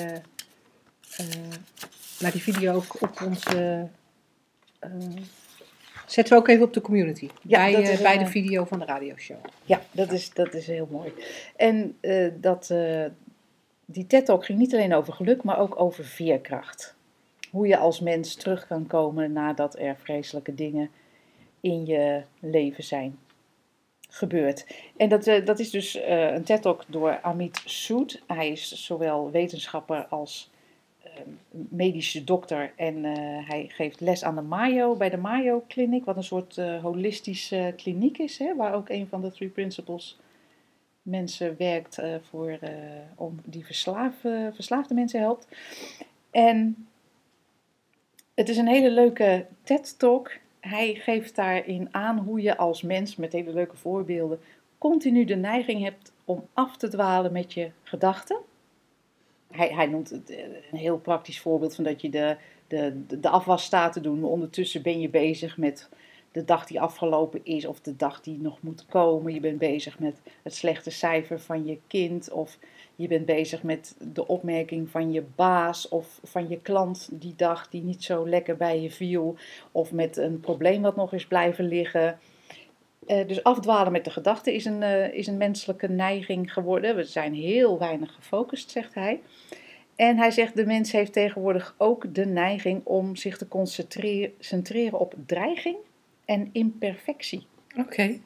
[2.19, 3.87] naar die video ook op onze
[6.05, 7.29] zetten we ook even op de community.
[7.41, 9.37] Ja, bij, dat is uh, bij de video van de radioshow.
[9.63, 11.13] Ja, dat is, dat is heel mooi.
[11.55, 12.73] En uh, dat,
[13.85, 16.95] die TED-talk ging niet alleen over geluk, maar ook over veerkracht.
[17.51, 20.89] Hoe je als mens terug kan komen nadat er vreselijke dingen
[21.61, 23.17] in je leven zijn
[24.09, 24.65] gebeurd.
[24.97, 28.21] En dat, dat is dus een TED-talk door Amit Sood.
[28.27, 30.51] Hij is zowel wetenschapper als
[31.51, 33.13] medische dokter en uh,
[33.49, 37.73] hij geeft les aan de Mayo, bij de Mayo Clinic, wat een soort uh, holistische
[37.77, 40.19] kliniek is, hè, waar ook een van de Three Principles
[41.01, 42.59] mensen werkt voor,
[43.15, 44.13] om die verslaaf,
[44.53, 45.47] verslaafde mensen helpt.
[46.31, 46.87] En
[48.33, 50.31] het is een hele leuke TED-talk.
[50.59, 54.39] Hij geeft daarin aan hoe je als mens, met hele leuke voorbeelden,
[54.77, 58.37] continu de neiging hebt om af te dwalen met je gedachten
[59.55, 62.35] hij, hij noemt het eh, een heel praktisch voorbeeld van dat je de,
[62.67, 65.89] de, de afwas staat te doen, maar ondertussen ben je bezig met
[66.31, 69.33] de dag die afgelopen is of de dag die nog moet komen.
[69.33, 72.57] Je bent bezig met het slechte cijfer van je kind of
[72.95, 77.69] je bent bezig met de opmerking van je baas of van je klant die dag
[77.69, 79.35] die niet zo lekker bij je viel
[79.71, 82.19] of met een probleem wat nog is blijven liggen.
[83.07, 86.95] Uh, dus afdwalen met de gedachten is een, uh, is een menselijke neiging geworden.
[86.95, 89.21] We zijn heel weinig gefocust, zegt hij.
[89.95, 95.15] En hij zegt, de mens heeft tegenwoordig ook de neiging om zich te concentreren op
[95.25, 95.77] dreiging
[96.25, 97.47] en imperfectie.
[97.77, 98.19] Oké.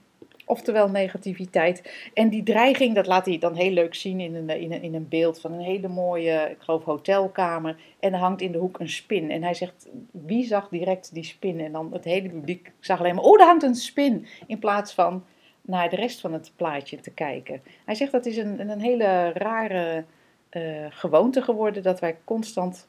[0.49, 2.09] Oftewel negativiteit.
[2.13, 4.93] En die dreiging, dat laat hij dan heel leuk zien in een, in een, in
[4.93, 7.77] een beeld van een hele mooie, ik geloof, hotelkamer.
[7.99, 9.31] En er hangt in de hoek een spin.
[9.31, 11.59] En hij zegt, wie zag direct die spin?
[11.59, 14.27] En dan het hele publiek zag alleen maar, oh, daar hangt een spin.
[14.45, 15.23] In plaats van
[15.61, 17.61] naar de rest van het plaatje te kijken.
[17.85, 20.05] Hij zegt, dat is een, een hele rare
[20.51, 22.87] uh, gewoonte geworden, dat wij constant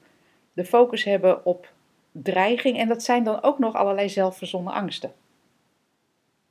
[0.52, 1.72] de focus hebben op
[2.12, 2.78] dreiging.
[2.78, 5.12] En dat zijn dan ook nog allerlei zelfverzonnen angsten.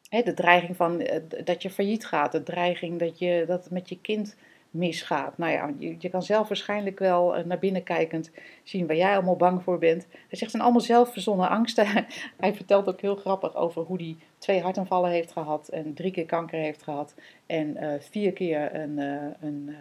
[0.10, 3.90] De dreiging van uh, dat je failliet gaat, de dreiging dat, je, dat het met
[3.90, 4.36] je kind
[4.78, 5.38] misgaat.
[5.38, 8.32] Nou ja, je, kan zelf waarschijnlijk wel eh, naar binnen kijkend
[8.64, 10.08] zien waar jij allemaal bang voor bent.
[10.10, 11.88] Hij zegt, het zijn allemaal zelfverzonnen angsten.
[12.38, 16.26] hij vertelt ook heel grappig over hoe hij twee hartaanvallen heeft gehad en drie keer
[16.26, 17.16] kanker heeft gehad
[17.46, 19.76] en eh, vier keer een, eh, een,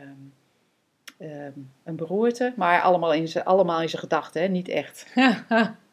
[1.19, 2.53] ehm, ehm, een beroerte.
[2.57, 5.07] Maar allemaal in zijn, allemaal in zijn gedachten, niet echt.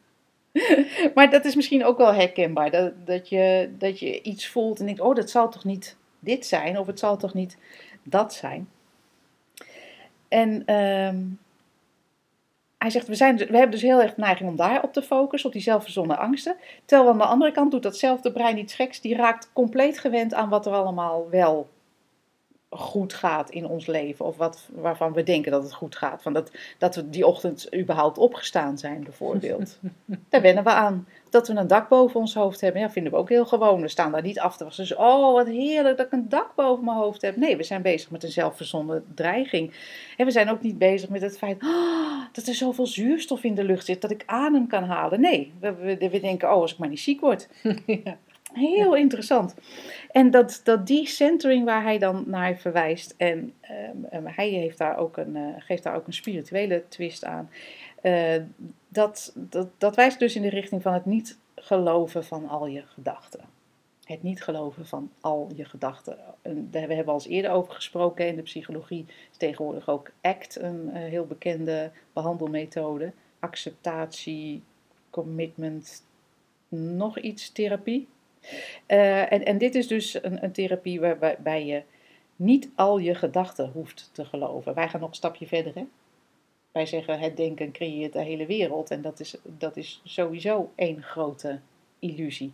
[1.14, 2.70] maar dat is misschien ook wel herkenbaar.
[2.70, 6.46] Dat, dat, je, dat je iets voelt en denkt, oh, dat zal toch niet dit
[6.46, 6.78] zijn?
[6.78, 7.56] Of het zal toch niet
[8.02, 8.68] dat zijn?
[10.28, 11.22] En ehm,
[12.78, 15.48] hij zegt, we, zijn, we hebben dus heel erg neiging om daar op te focussen,
[15.48, 16.56] op die zelfverzonnen angsten.
[16.84, 19.00] Terwijl aan de andere kant doet datzelfde brein iets geks.
[19.00, 21.68] Die raakt compleet gewend aan wat er allemaal wel
[22.76, 24.24] goed gaat in ons leven.
[24.24, 26.22] Of wat, waarvan we denken dat het goed gaat.
[26.22, 29.78] Van dat, dat we die ochtend überhaupt opgestaan zijn, bijvoorbeeld.
[30.28, 31.08] daar wennen we aan.
[31.30, 33.80] Dat we een dak boven ons hoofd hebben, ja, vinden we ook heel gewoon.
[33.80, 34.84] We staan daar niet af te wassen.
[34.84, 37.36] Dus, oh, wat heerlijk dat ik een dak boven mijn hoofd heb.
[37.36, 39.72] Nee, we zijn bezig met een zelfverzonnen dreiging.
[40.16, 43.54] En we zijn ook niet bezig met het feit oh, dat er zoveel zuurstof in
[43.54, 45.20] de lucht zit dat ik adem kan halen.
[45.20, 47.48] Nee, we, we, we denken, oh, als ik maar niet ziek word.
[48.04, 48.18] ja.
[48.54, 49.54] Heel interessant.
[50.10, 53.54] En dat, dat decentering waar hij dan naar verwijst, en
[54.12, 57.50] um, hij heeft daar ook een, uh, geeft daar ook een spirituele twist aan,
[58.02, 58.34] uh,
[58.88, 62.82] dat, dat, dat wijst dus in de richting van het niet geloven van al je
[62.82, 63.40] gedachten.
[64.04, 66.18] Het niet geloven van al je gedachten.
[66.42, 68.26] En daar hebben we al eens eerder over gesproken.
[68.26, 73.12] In de psychologie is tegenwoordig ook ACT een uh, heel bekende behandelmethode.
[73.38, 74.62] Acceptatie,
[75.10, 76.02] commitment,
[76.68, 78.08] nog iets therapie.
[78.88, 81.82] Uh, en, en dit is dus een, een therapie waarbij je
[82.36, 84.74] niet al je gedachten hoeft te geloven.
[84.74, 85.74] Wij gaan nog een stapje verder.
[85.74, 85.84] Hè?
[86.72, 88.90] Wij zeggen het denken creëert de hele wereld.
[88.90, 91.58] En dat is, dat is sowieso één grote
[91.98, 92.52] illusie.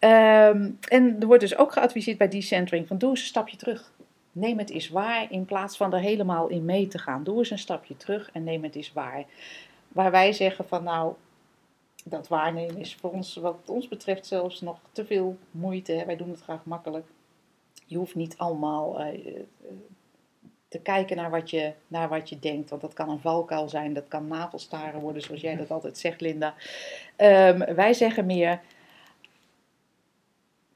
[0.00, 3.92] Um, en er wordt dus ook geadviseerd bij decentering van doe eens een stapje terug.
[4.32, 7.24] Neem het eens waar in plaats van er helemaal in mee te gaan.
[7.24, 9.24] Doe eens een stapje terug en neem het eens waar.
[9.88, 11.14] Waar wij zeggen van nou,
[12.04, 16.02] dat waarnemen is voor ons, wat ons betreft, zelfs nog te veel moeite.
[16.06, 17.06] Wij doen het graag makkelijk.
[17.86, 19.40] Je hoeft niet allemaal uh,
[20.68, 23.92] te kijken naar wat, je, naar wat je denkt, want dat kan een valkuil zijn,
[23.92, 26.54] dat kan navelstaren worden, zoals jij dat altijd zegt, Linda.
[27.16, 28.60] Um, wij zeggen meer: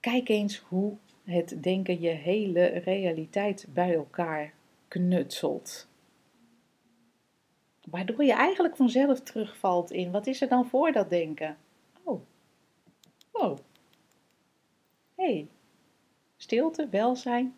[0.00, 4.52] kijk eens hoe het denken je hele realiteit bij elkaar
[4.88, 5.87] knutselt.
[7.90, 11.56] Waardoor je eigenlijk vanzelf terugvalt in, wat is er dan voor dat denken?
[13.38, 13.56] Oh,
[15.14, 15.48] hé, hey.
[16.36, 17.56] stilte, welzijn,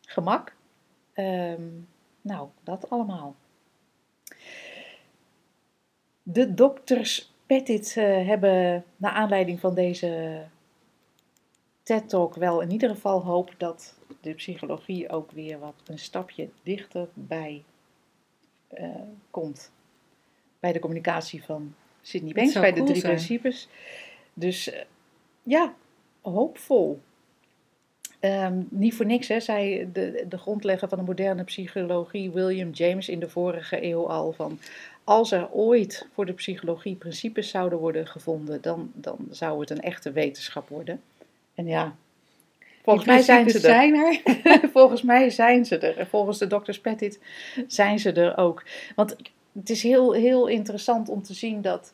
[0.00, 0.56] gemak.
[1.14, 1.88] Um,
[2.20, 3.34] nou, dat allemaal.
[6.22, 10.42] De dokters Petit uh, hebben naar aanleiding van deze
[11.82, 17.08] TED-talk wel in ieder geval hoop dat de psychologie ook weer wat een stapje dichter
[17.14, 17.64] bij
[18.80, 18.86] uh,
[19.30, 19.70] komt
[20.60, 23.68] bij de communicatie van Sydney Banks, bij de drie principes.
[24.34, 24.80] Dus uh,
[25.42, 25.74] ja,
[26.20, 27.00] hoopvol.
[28.20, 33.08] Um, niet voor niks, hè, zei de, de grondlegger van de moderne psychologie, William James,
[33.08, 34.58] in de vorige eeuw al van.
[35.04, 39.80] Als er ooit voor de psychologie principes zouden worden gevonden, dan, dan zou het een
[39.80, 41.02] echte wetenschap worden.
[41.54, 41.96] En ja,
[42.84, 43.94] Volgens mij zijn ze er.
[43.94, 44.68] er.
[44.78, 45.98] volgens mij zijn ze er.
[45.98, 46.78] En volgens de Dr.
[46.82, 47.18] Pettit
[47.66, 48.64] zijn ze er ook.
[48.94, 49.16] Want
[49.52, 51.92] het is heel, heel interessant om te zien dat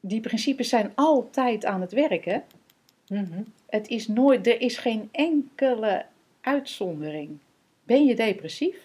[0.00, 2.44] die principes zijn altijd aan het werken.
[3.08, 6.04] Mm Het is nooit, er is geen enkele
[6.40, 7.38] uitzondering.
[7.84, 8.76] Ben je depressief?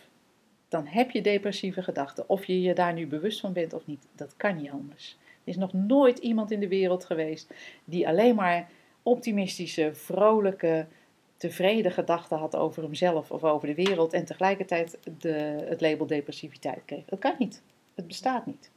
[0.69, 2.29] Dan heb je depressieve gedachten.
[2.29, 5.17] Of je je daar nu bewust van bent of niet, dat kan niet anders.
[5.21, 7.53] Er is nog nooit iemand in de wereld geweest
[7.85, 8.69] die alleen maar
[9.03, 10.85] optimistische, vrolijke,
[11.37, 16.81] tevreden gedachten had over hemzelf of over de wereld en tegelijkertijd de, het label depressiviteit
[16.85, 17.05] kreeg.
[17.05, 17.61] Dat kan niet.
[17.95, 18.71] Het bestaat niet.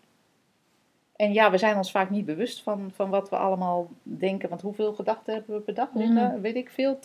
[1.17, 4.49] En ja, we zijn ons vaak niet bewust van, van wat we allemaal denken.
[4.49, 5.93] Want hoeveel gedachten hebben we per dag?
[5.93, 6.41] Mm.
[6.41, 6.99] Weet ik veel,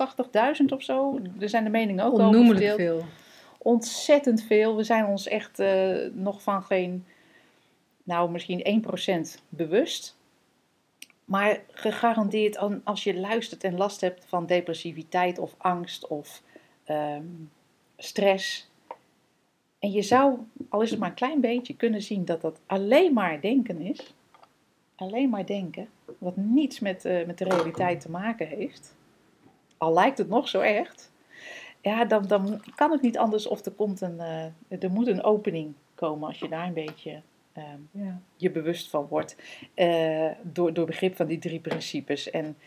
[0.61, 1.19] 80.000 of zo?
[1.39, 3.03] Er zijn de meningen ook Onnoemelijk veel.
[3.57, 4.75] Ontzettend veel.
[4.75, 7.05] We zijn ons echt uh, nog van geen,
[8.03, 8.83] nou misschien
[9.39, 10.17] 1% bewust.
[11.29, 16.41] Maar gegarandeerd als je luistert en last hebt van depressiviteit of angst of
[16.87, 17.51] um,
[17.97, 18.69] stress.
[19.79, 20.37] En je zou,
[20.69, 24.13] al is het maar een klein beetje, kunnen zien dat dat alleen maar denken is.
[24.95, 28.95] Alleen maar denken, wat niets met, uh, met de realiteit te maken heeft.
[29.77, 31.11] Al lijkt het nog zo echt.
[31.81, 34.17] Ja, dan, dan kan het niet anders of er, komt een,
[34.69, 37.28] uh, er moet een opening komen als je daar een beetje Ehm,
[37.91, 38.21] ja.
[38.35, 39.35] je bewust van wordt.
[39.75, 42.29] Uh, door, door begrip van die drie principes.
[42.29, 42.57] En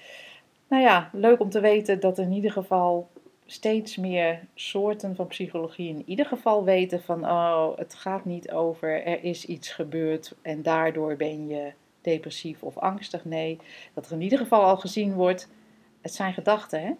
[0.68, 3.11] nou ja, leuk om te weten dat in ieder geval
[3.46, 9.05] steeds meer soorten van psychologie in ieder geval weten van, oh, het gaat niet over
[9.05, 13.24] er is iets gebeurd en daardoor ben je depressief of angstig.
[13.24, 13.59] Nee,
[13.94, 15.48] dat er in ieder geval al gezien wordt,
[16.00, 16.92] het zijn gedachten, hè?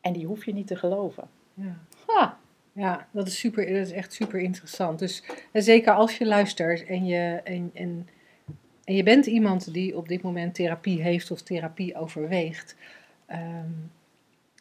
[0.00, 1.28] En die hoef je niet te geloven.
[1.54, 1.78] Ja.
[2.06, 2.38] Ha,
[2.72, 4.98] Ja, dat is, super, dat is echt super interessant.
[4.98, 8.08] Dus en zeker als je luistert en je, en, en,
[8.84, 12.76] je bent iemand die op dit moment therapie heeft of therapie overweegt,
[13.26, 13.70] ehm,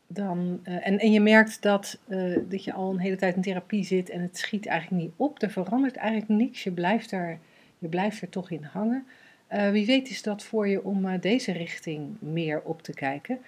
[0.08, 3.42] dan, eh, en, en je merkt dat, eh, dat je al een hele tijd in
[3.42, 7.40] therapie zit en het schiet eigenlijk niet op, er verandert eigenlijk niks, je blijft er,
[7.80, 9.06] je blijft er toch in hangen.
[9.52, 13.40] Eh, wie weet is dat voor je om eh, deze richting meer op te kijken.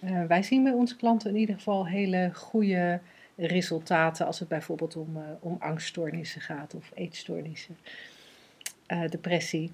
[0.00, 3.00] Eh, wij zien bij onze klanten in ieder geval hele goede
[3.36, 7.76] resultaten als het bijvoorbeeld om, eh, om angststoornissen gaat of eetstoornissen,
[8.86, 9.72] eh, depressie.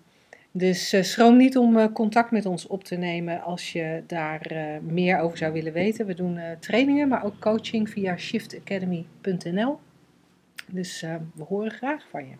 [0.55, 4.41] Dus eh, schroom niet om eh, contact met ons op te nemen als je daar
[4.41, 6.07] eh, meer over zou willen weten.
[6.07, 9.81] We doen eh, trainingen, maar ook coaching via shiftacademy.nl.
[10.67, 12.35] Dus eh, we horen graag van je.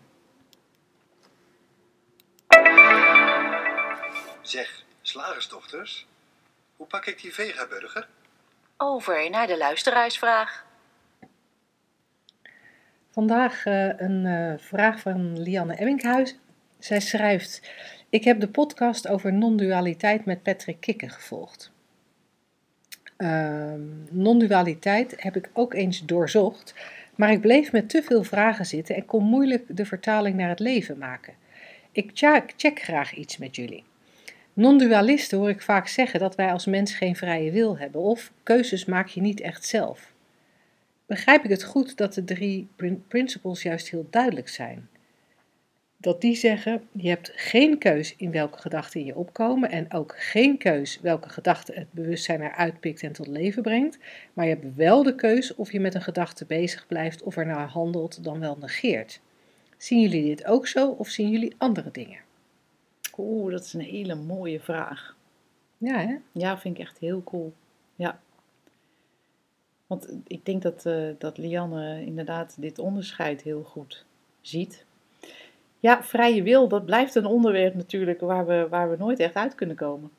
[4.41, 6.07] Zeg, slagersdochters,
[6.75, 8.07] hoe pak ik die vegaburger?
[8.77, 10.65] Over naar de luisteraarsvraag.
[13.13, 16.37] Vandaag eh, een eh, vraag van Lianne Emminghuizen.
[16.79, 17.61] Zij schrijft:
[18.09, 21.71] Ik heb de podcast over non-dualiteit met Patrick Kikker gevolgd.
[23.17, 26.73] Ehm, non-dualiteit heb ik ook eens doorzocht,
[27.15, 30.59] maar ik bleef met te veel vragen zitten en kon moeilijk de vertaling naar het
[30.59, 31.33] leven maken.
[31.91, 32.11] Ik
[32.57, 33.83] check graag iets met jullie.
[34.53, 38.85] Non-dualisten hoor ik vaak zeggen dat wij als mens geen vrije wil hebben of keuzes
[38.85, 40.12] maak je niet echt zelf.
[41.05, 44.89] Begrijp ik het goed dat de drie prin- principles juist heel duidelijk zijn?
[45.97, 50.57] Dat die zeggen: je hebt geen keus in welke gedachten je opkomen en ook geen
[50.57, 53.99] keus welke gedachte het bewustzijn eruit pikt en tot leven brengt,
[54.33, 57.45] maar je hebt wel de keus of je met een gedachte bezig blijft of er
[57.45, 59.19] naar handelt dan wel negeert.
[59.77, 62.19] Zien jullie dit ook zo of zien jullie andere dingen?
[63.17, 65.15] oeh, dat is een hele mooie vraag.
[65.77, 66.15] Ja, hè?
[66.31, 67.53] Ja, vind ik echt heel cool.
[67.95, 68.19] Ja.
[69.93, 74.05] Want ik denk dat, eh, dat Lianne inderdaad dit onderscheid heel goed
[74.41, 74.85] ziet.
[75.79, 79.55] Ja, vrije wil, dat blijft een onderwerp natuurlijk waar we, waar we nooit echt uit
[79.55, 80.09] kunnen komen.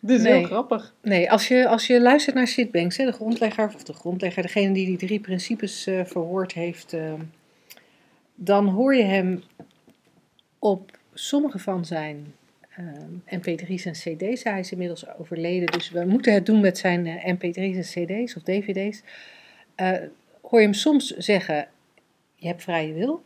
[0.00, 0.32] Dus Nee.
[0.32, 0.94] heel grappig.
[1.02, 4.42] Nee, als je, als je luistert naar Sid Banks, hè, de grondlegger, of de grondlegger,
[4.42, 7.12] degene die die drie principes eh, verwoord heeft, eh,
[8.34, 9.42] dan hoor je hem
[10.58, 12.34] op sommige van zijn
[12.76, 14.42] eh, mp3's en cd's.
[14.44, 18.36] Hij is inmiddels overleden, dus we moeten het doen met zijn eh, mp3's en cd's
[18.36, 19.02] of dvd's.
[19.74, 19.92] Eh,
[20.40, 21.68] hoor je hem soms zeggen,
[22.34, 23.24] je hebt vrije wil.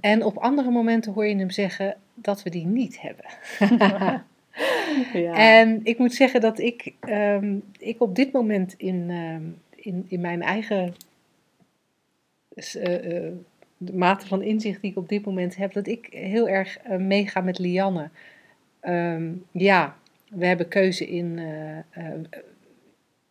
[0.00, 3.24] En op andere momenten hoor je hem zeggen dat we die niet hebben.
[5.12, 5.34] Ja.
[5.34, 9.42] En ik moet zeggen dat ik, ehm, ik op dit moment in, ehm,
[9.74, 10.94] in, in mijn eigen
[12.54, 13.32] eh,
[13.76, 17.40] de mate van inzicht die ik op dit moment heb, dat ik heel erg meega
[17.40, 18.10] met Lianne.
[18.80, 19.96] Ehm, ja,
[20.28, 21.38] we hebben keuze in.
[21.38, 22.20] eh, eh,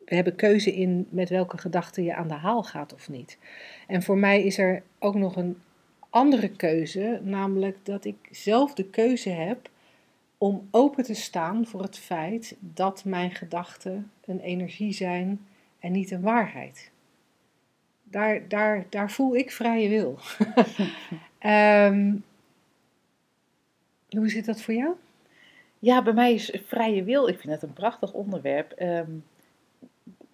[0.05, 3.38] we hebben keuze in met welke gedachten je aan de haal gaat of niet.
[3.88, 5.57] En voor mij is er ook nog een
[6.09, 9.69] andere keuze, namelijk dat ik zelf de keuze heb
[10.38, 15.39] om open te staan voor het feit dat mijn gedachten een energie zijn
[15.79, 16.91] en niet een waarheid.
[18.03, 20.19] Daar, daar, daar voel ik vrije wil.
[21.39, 22.15] Ehm,
[24.09, 24.95] hoe zit dat voor jou?
[25.79, 28.71] Ja, bij mij is vrije wil, ik vind het een prachtig onderwerp.
[28.71, 29.11] Ehm,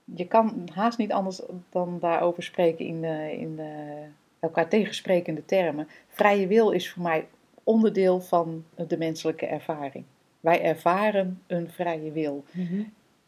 [0.03, 4.03] je kan haast niet anders dan daarover spreken in, de, in de
[4.39, 5.87] elkaar tegensprekende termen.
[6.07, 7.27] Vrije wil is voor mij
[7.63, 10.05] onderdeel van de menselijke ervaring.
[10.39, 12.43] Wij ervaren een vrije wil.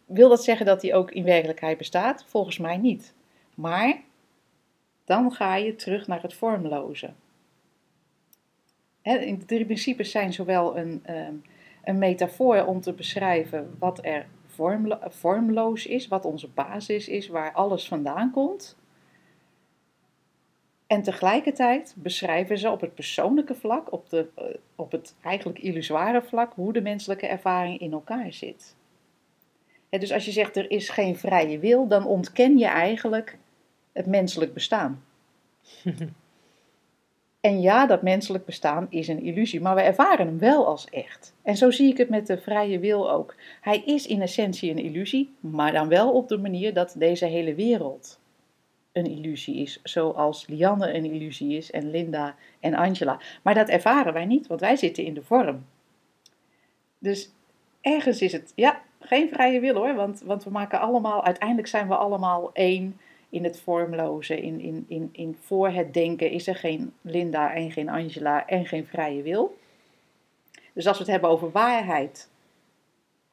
[0.06, 2.26] Wil dat zeggen dat die ook in werkelijkheid bestaat?
[2.28, 3.14] Volgens mij niet.
[3.56, 4.02] Maar
[5.06, 7.10] dan ga je terug naar het vormloze.
[9.02, 11.34] In de drie principes zijn zowel een, ehm,
[11.88, 17.54] een metafoor om te beschrijven wat er vormlo- vormloos is, wat onze basis is, waar
[17.54, 18.78] alles vandaan komt.
[20.88, 24.46] En tegelijkertijd beschrijven ze op het persoonlijke vlak, op, de, eh,
[24.76, 28.76] op het eigenlijk illusoire vlak, hoe de menselijke ervaring in elkaar zit.
[29.90, 33.38] Dus als je zegt er is geen vrije wil, dan ontken je eigenlijk
[33.92, 35.04] het menselijk bestaan.
[37.48, 41.34] En ja, dat menselijk bestaan is een illusie, maar we ervaren hem wel als echt.
[41.42, 43.36] En zo zie ik het met de vrije wil ook.
[43.62, 47.56] Hij is in essentie een illusie, maar dan wel op de manier dat deze hele
[47.56, 48.20] wereld
[48.92, 49.80] een illusie is.
[49.84, 53.20] Zoals Lianne een illusie is en Linda en Angela.
[53.42, 55.66] Maar dat ervaren wij niet, want wij zitten in de vorm.
[57.00, 57.32] Dus
[57.82, 61.88] ergens is het, ja, Geen vrije wil hoor, want, want we maken allemaal, uiteindelijk zijn
[61.88, 64.42] we allemaal één in het vormloze.
[64.42, 68.66] In, in, in, in, voor het denken is er geen Linda en geen Angela en
[68.66, 69.58] geen vrije wil.
[70.74, 72.30] Dus als we het hebben over waarheid,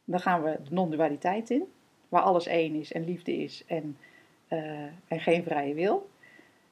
[0.05, 1.65] dan gaan we de non-dualiteit in,
[2.09, 3.97] waar alles één is en liefde is en,
[4.49, 6.11] eh, en geen vrije wil.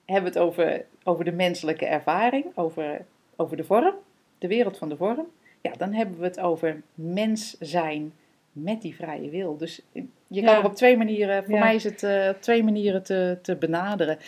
[0.04, 3.04] Hebben we het over, over de menselijke ervaring, over,
[3.36, 3.94] over de vorm,
[4.38, 5.26] de wereld van de vorm.
[5.60, 8.12] Ja, dan hebben we het over mens zijn
[8.52, 9.56] met die vrije wil.
[9.56, 9.80] Dus
[10.26, 10.58] je kan Ja.
[10.58, 11.60] er op twee manieren, voor Ja.
[11.60, 14.18] mij is het eh, op twee manieren te, te benaderen.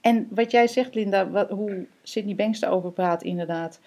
[0.00, 3.80] En wat jij zegt, Linda, wat, hoe Sidney Banks erover praat, inderdaad,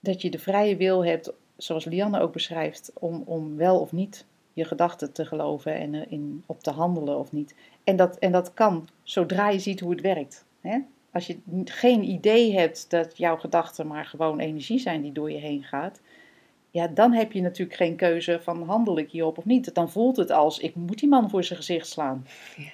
[0.00, 4.26] dat je de vrije wil hebt, zoals Lianne ook beschrijft, om, om wel of niet
[4.52, 7.54] je gedachten te geloven en erin op te handelen of niet.
[7.84, 10.44] En dat, en dat kan zodra je ziet hoe het werkt.
[10.60, 10.78] Hè?
[11.12, 15.38] Als je geen idee hebt dat jouw gedachten maar gewoon energie zijn die door je
[15.38, 16.00] heen gaat,
[16.70, 19.74] ja, dan heb je natuurlijk geen keuze van handel ik hierop of niet.
[19.74, 22.26] Dan voelt het als ik moet die man voor zijn gezicht slaan.
[22.56, 22.64] Ja.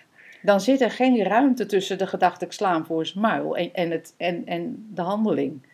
[0.43, 3.75] Dan zit er geen ruimte tussen de gedachte ik sla hem voor zijn muil en,
[3.75, 5.67] en, het, en, en de handeling.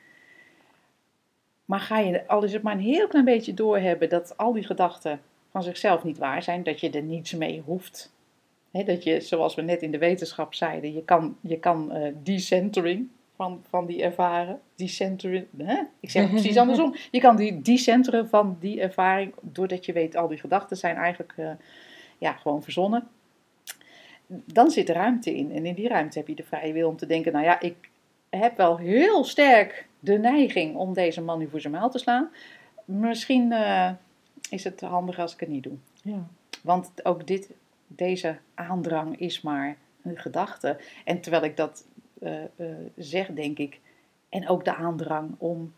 [1.65, 4.65] Maar ga je, al is het maar een heel klein beetje doorhebben dat al die
[4.65, 5.21] gedachten
[5.51, 8.13] van zichzelf niet waar zijn, dat je er niets mee hoeft.
[8.71, 12.13] Hè, dat je, zoals we net in de wetenschap zeiden, je kan, je kan eh,
[12.23, 13.09] decentering
[13.43, 14.61] van, van die ervaren.
[14.75, 15.83] Decentering, hè?
[16.01, 16.95] ik zeg precies andersom.
[17.11, 21.33] Je kan die decenteren van die ervaring, doordat je weet al die gedachten zijn eigenlijk
[21.37, 21.51] eh,
[22.19, 23.09] ja, gewoon verzonnen.
[24.27, 25.53] Dan zit er ruimte in.
[25.53, 27.91] En in die ruimte heb je de vrije wil om te denken, nou ja, ik
[28.31, 32.31] heb wel heel sterk de neiging om deze man nu voor zijn muil te slaan.
[32.85, 33.91] Misschien eh,
[34.51, 35.77] is het handig als ik het niet doe.
[36.03, 36.27] Ja.
[36.63, 37.51] Want ook dit,
[37.87, 40.81] deze aandrang is maar een gedachte.
[41.05, 41.85] En terwijl ik dat
[42.23, 43.81] eh, eh, zeg, denk ik,
[44.29, 45.73] en ook de aandrang om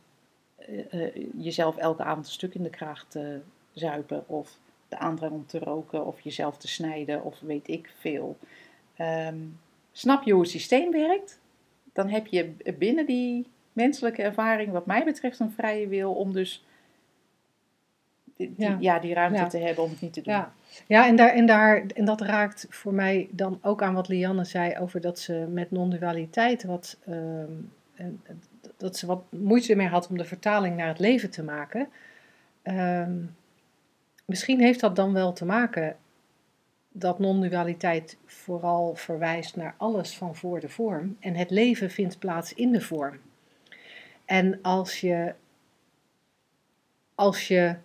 [0.57, 3.41] eh, jezelf elke avond een stuk in de kraag te
[3.73, 8.37] zuipen, of de aandrang om te roken, of jezelf te snijden, of weet ik veel.
[8.97, 9.39] Ehm,
[9.93, 11.41] snap je hoe het systeem werkt?
[11.93, 16.65] Dan heb je binnen die menselijke ervaring, wat mij betreft, een vrije wil om dus
[18.37, 18.77] die, Ja.
[18.81, 18.99] ja.
[18.99, 19.47] die ruimte Ja.
[19.47, 20.35] te hebben om het niet te doen.
[20.35, 20.53] Ja,
[20.87, 24.45] ja en, daar, en, daar, en dat raakt voor mij dan ook aan wat Lianne
[24.45, 27.53] zei over dat ze met non-dualiteit wat, ehm,
[28.77, 31.89] dat ze wat moeite mee had om de vertaling naar het leven te maken.
[32.63, 33.13] Ehm,
[34.25, 35.97] misschien heeft dat dan wel te maken
[36.97, 42.55] dat non-dualiteit vooral verwijst naar alles van voor de vorm en het leven vindt plaats
[42.55, 43.19] in de vorm.
[44.25, 45.35] En als je,
[47.15, 47.77] als je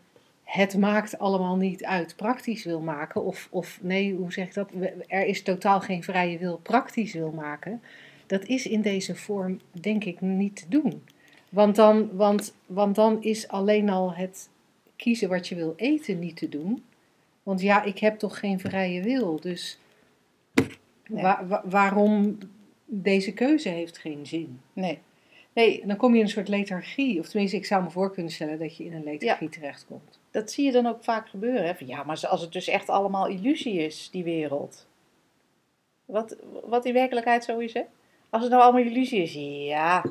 [0.50, 4.72] het maakt allemaal niet uit praktisch wil maken, of, of nee, hoe zeg ik dat?
[5.08, 7.82] Er is totaal geen vrije wil praktisch wil maken.
[8.28, 11.04] Dat is in deze vorm, denk ik, niet te doen.
[11.50, 14.50] Want dan, want, want dan is alleen al het
[14.95, 16.84] kiezen wat je wil eten niet te doen.
[17.43, 19.39] Want ja, ik heb toch geen vrije wil.
[19.39, 19.80] Dus
[21.08, 21.24] Nee.
[21.64, 22.38] waarom
[22.86, 24.60] deze keuze heeft geen zin.
[24.74, 25.00] Nee.
[25.54, 27.20] Nee, dan kom je in een soort lethargie.
[27.20, 30.19] Of tenminste, ik zou me voor kunnen stellen dat je in een lethargie terechtkomt.
[30.32, 31.66] Dat zie je dan ook vaak gebeuren.
[31.66, 31.76] Hè?
[31.76, 34.88] Van, ja, maar als het dus echt allemaal illusie is, die wereld.
[36.06, 37.84] Wat, wat in werkelijkheid zo is, hè?
[38.30, 39.34] Als het nou allemaal illusie is,
[39.68, 40.04] ja,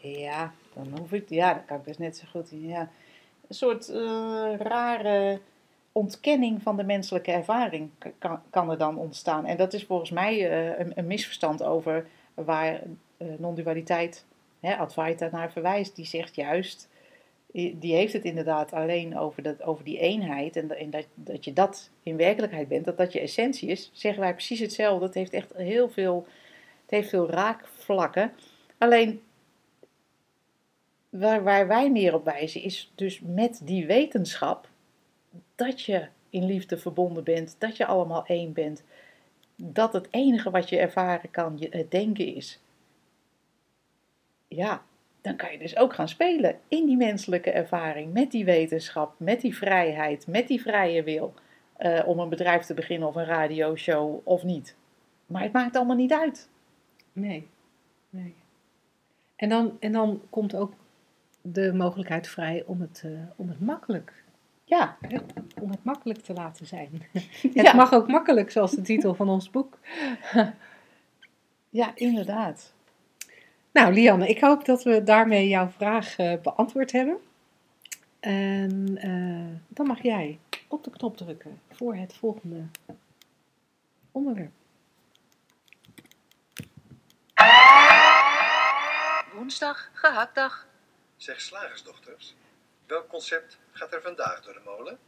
[0.00, 2.90] ja, dan hoef ik, ja, dan kan ik dus net zo goed, ja.
[3.48, 5.40] Een soort eh, rare
[5.92, 9.44] ontkenning van de menselijke ervaring kan, kan er dan ontstaan.
[9.46, 12.82] En dat is volgens mij eh, een, een misverstand over waar
[13.16, 14.24] eh, non-dualiteit,
[14.60, 15.96] Advaita, naar verwijst.
[15.96, 16.88] Die zegt juist,
[17.56, 21.52] die heeft het inderdaad alleen over, dat, over die eenheid en, en dat, dat je
[21.52, 25.06] dat in werkelijkheid bent, dat dat je essentie is, zeggen wij precies hetzelfde.
[25.06, 26.26] Het heeft echt heel veel,
[26.82, 28.32] het heeft veel raakvlakken.
[28.78, 29.22] Alleen
[31.08, 34.68] waar, waar wij meer op wijzen is dus met die wetenschap
[35.54, 38.82] dat je in liefde verbonden bent, dat je allemaal één bent,
[39.56, 42.60] dat het enige wat je ervaren kan je, het denken is.
[44.48, 44.84] Ja,
[45.26, 49.40] dan kan je dus ook gaan spelen in die menselijke ervaring, met die wetenschap, met
[49.40, 51.34] die vrijheid, met die vrije wil.
[51.76, 54.76] eh, om een bedrijf te beginnen of een radioshow of niet.
[55.26, 56.48] Maar het maakt allemaal niet uit.
[57.12, 57.48] Nee.
[58.10, 58.34] nee.
[59.36, 60.72] En, dan, en dan komt ook
[61.42, 64.24] de mogelijkheid vrij om het, eh, om het makkelijk
[64.64, 64.96] Ja,
[65.60, 66.90] om het makkelijk te laten zijn.
[67.54, 67.62] Ja.
[67.62, 69.78] Het mag ook makkelijk, zoals de titel van ons boek.
[71.80, 72.74] ja inderdaad.
[73.76, 77.18] Nou, Lianne, ik hoop dat we daarmee jouw vraag eh, beantwoord hebben.
[78.20, 82.62] En eh, dan mag jij op de knop drukken voor het volgende
[84.12, 84.50] onderwerp.
[89.34, 90.66] Woensdag, gehaktdag.
[91.16, 92.34] Zeg slagersdochters,
[92.86, 94.98] welk concept gaat er vandaag door de molen?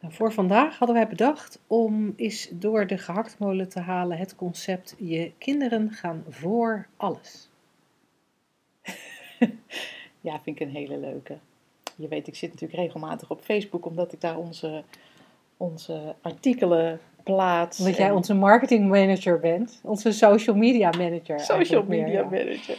[0.00, 4.94] Nou, voor vandaag hadden wij bedacht om eens door de gehaktmolen te halen het concept
[4.98, 7.48] je kinderen gaan voor alles.
[10.20, 11.36] Ja, vind ik een hele leuke.
[11.96, 14.82] Je weet, ik zit natuurlijk regelmatig op Facebook, omdat ik daar onze,
[15.56, 17.78] onze artikelen plaats.
[17.78, 21.40] Omdat jij onze marketing manager bent, onze social media manager.
[21.40, 22.28] Social meer, media ja.
[22.28, 22.78] manager.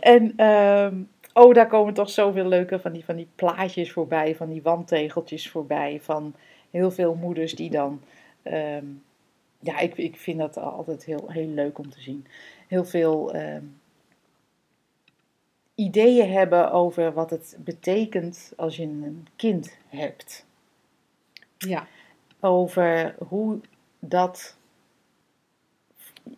[0.00, 0.94] En ehm,
[1.36, 5.50] oh, daar komen toch zoveel leuke van die, van die plaatjes voorbij, van die wandtegeltjes
[5.50, 6.34] voorbij, van
[6.70, 8.00] heel veel moeders die dan.
[8.42, 8.84] ehm,
[9.60, 12.26] ja, ik, ik vind dat altijd heel, heel leuk om te zien.
[12.68, 13.64] Heel veel ehm,
[15.74, 20.46] ideeën hebben over wat het betekent als je een kind hebt
[21.58, 21.86] Ja,
[22.40, 23.60] over hoe
[23.98, 24.55] dat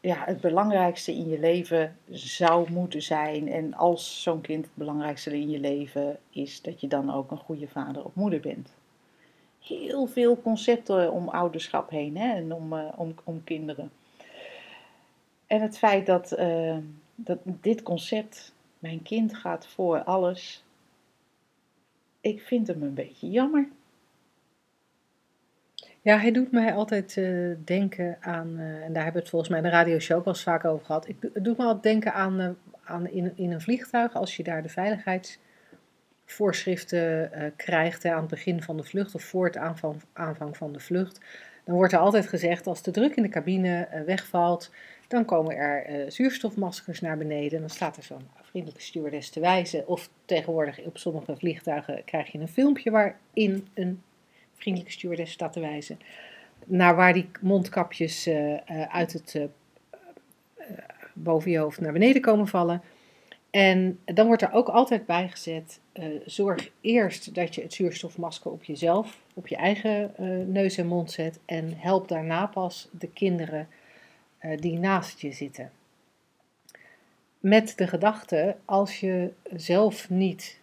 [0.00, 3.48] ja, het belangrijkste in je leven zou moeten zijn.
[3.48, 7.38] En als zo'n kind het belangrijkste in je leven is, dat je dan ook een
[7.38, 8.72] goede vader of moeder bent.
[9.58, 13.90] Heel veel concepten om ouderschap heen hè, en om, eh, om, om kinderen.
[15.46, 16.76] En het feit dat, eh,
[17.14, 20.64] dat dit concept, mijn kind gaat voor alles,
[22.20, 23.68] ik vind hem een beetje jammer.
[26.08, 27.24] Ja, hij doet mij altijd eh,
[27.64, 30.34] denken aan, eh, en daar hebben we het volgens mij in de radioshow ook wel
[30.34, 31.08] eens vaak over gehad.
[31.08, 32.48] Ik, het doet me altijd denken aan, eh,
[32.84, 38.76] aan in, in een vliegtuig, als je daar de veiligheidsvoorschriften krijgt aan het begin van
[38.76, 41.20] de vlucht of voor het aanvang, aanvang van de vlucht.
[41.64, 44.70] Dan wordt er altijd gezegd, als de druk in de cabine wegvalt,
[45.08, 47.52] dan komen er zuurstofmaskers naar beneden.
[47.52, 49.88] En dan staat er zo'n vriendelijke stewardess te wijzen.
[49.88, 54.02] Of tegenwoordig op sommige vliegtuigen krijg je een filmpje waarin een
[54.58, 55.98] vriendelijke stewardess staat te wijzen.
[56.64, 59.44] Naar waar die mondkapjes eh, eh, uit het eh,
[61.12, 62.82] boven je hoofd naar beneden komen vallen.
[63.50, 68.50] En dan wordt er ook altijd bij gezet: eh, zorg eerst dat je het zuurstofmasker
[68.50, 70.12] op jezelf, op je eigen
[70.52, 71.38] neus en mond zet.
[71.44, 73.68] En help daarna pas de kinderen
[74.56, 75.70] die naast je zitten.
[77.40, 80.60] Met de gedachte: als je zelf niet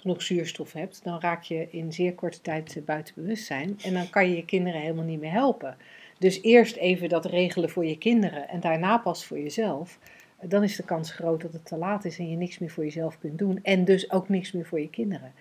[0.00, 3.78] genoeg zuurstof hebt, dan raak je in zeer korte tijd eh, buiten bewustzijn.
[3.82, 5.76] En dan kan je je kinderen helemaal niet meer helpen.
[6.18, 9.98] Dus eerst even dat regelen voor je kinderen en daarna pas voor jezelf.
[10.42, 12.84] Dan is de kans groot dat het te laat is en je niks meer voor
[12.84, 13.58] jezelf kunt doen.
[13.62, 15.32] En dus ook niks meer voor je kinderen.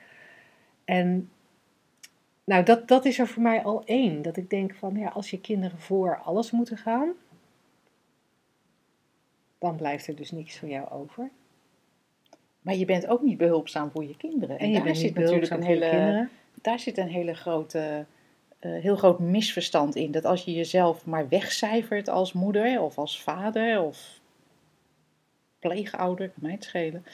[0.86, 1.30] En
[2.43, 4.22] nou, dat, dat is er voor mij al één.
[4.22, 7.14] Dat ik denk van, ja, als je kinderen voor alles moeten gaan,
[9.60, 11.30] dan blijft er dus niks voor jou over.
[12.62, 14.60] Maar je bent ook niet behulpzaam voor je kinderen.
[14.60, 16.28] En je daar zit natuurlijk een hele,
[16.62, 18.05] daar zit een hele grote,
[18.60, 20.12] eh, heel groot misverstand in.
[20.12, 24.20] Dat als je jezelf maar wegcijfert als moeder of als vader of
[25.60, 27.05] pleegouder, kan mij het schelen.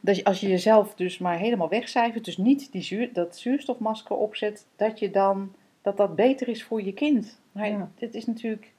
[0.00, 4.16] Dat je, als je jezelf dus maar helemaal wegcijfert, dus niet die zuur, dat zuurstofmasker
[4.16, 7.40] opzet, dat je dan dat dat beter is voor je kind.
[7.52, 7.90] Maar Ja.
[7.98, 8.72] dit is natuurlijk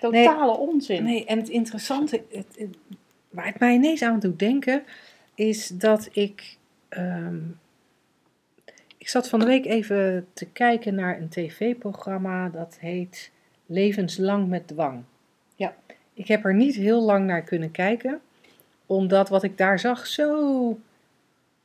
[0.00, 1.04] totale onzin.
[1.04, 2.66] Nee, en het interessante, het-
[3.30, 4.82] waar het mij ineens aan doet denken,
[5.34, 6.56] is dat ik.
[6.88, 7.38] ehm,
[8.98, 13.30] ik zat van de week even te kijken naar een tv-programma dat heet
[13.66, 15.02] Levenslang met dwang.
[15.56, 15.74] Ja.
[16.14, 18.20] Ik heb er niet heel lang naar kunnen kijken,
[18.86, 20.78] omdat wat ik daar zag zo,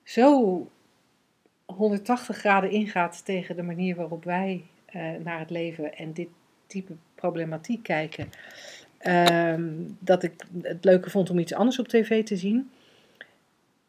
[0.03, 0.67] zo
[1.65, 6.27] 180 graden ingaat tegen de manier waarop wij eh, naar het leven en dit
[6.67, 8.29] type problematiek kijken.
[8.97, 12.69] Ehm, dat ik het leuker vond om iets anders op tv te zien.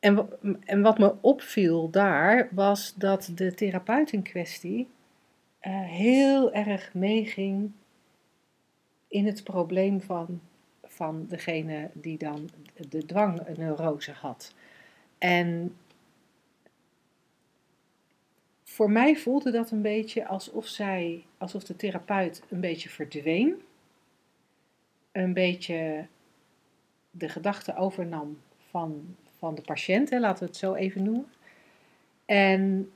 [0.01, 0.29] En,
[0.65, 4.89] en wat me opviel daar was dat de therapeut in kwestie
[5.59, 7.71] eh, heel erg meeging
[9.09, 10.41] in het probleem van,
[10.85, 12.51] van degene die dan
[12.89, 14.55] de dwangneurose had.
[15.19, 15.77] En
[18.65, 23.63] voor mij voelde dat een beetje alsof zij, alsof de therapeut een beetje verdween
[25.13, 26.07] een beetje
[27.11, 28.39] de gedachte overnam
[28.71, 31.33] van, van de patiënt, hè, laten we het zo even noemen.
[32.25, 32.91] En,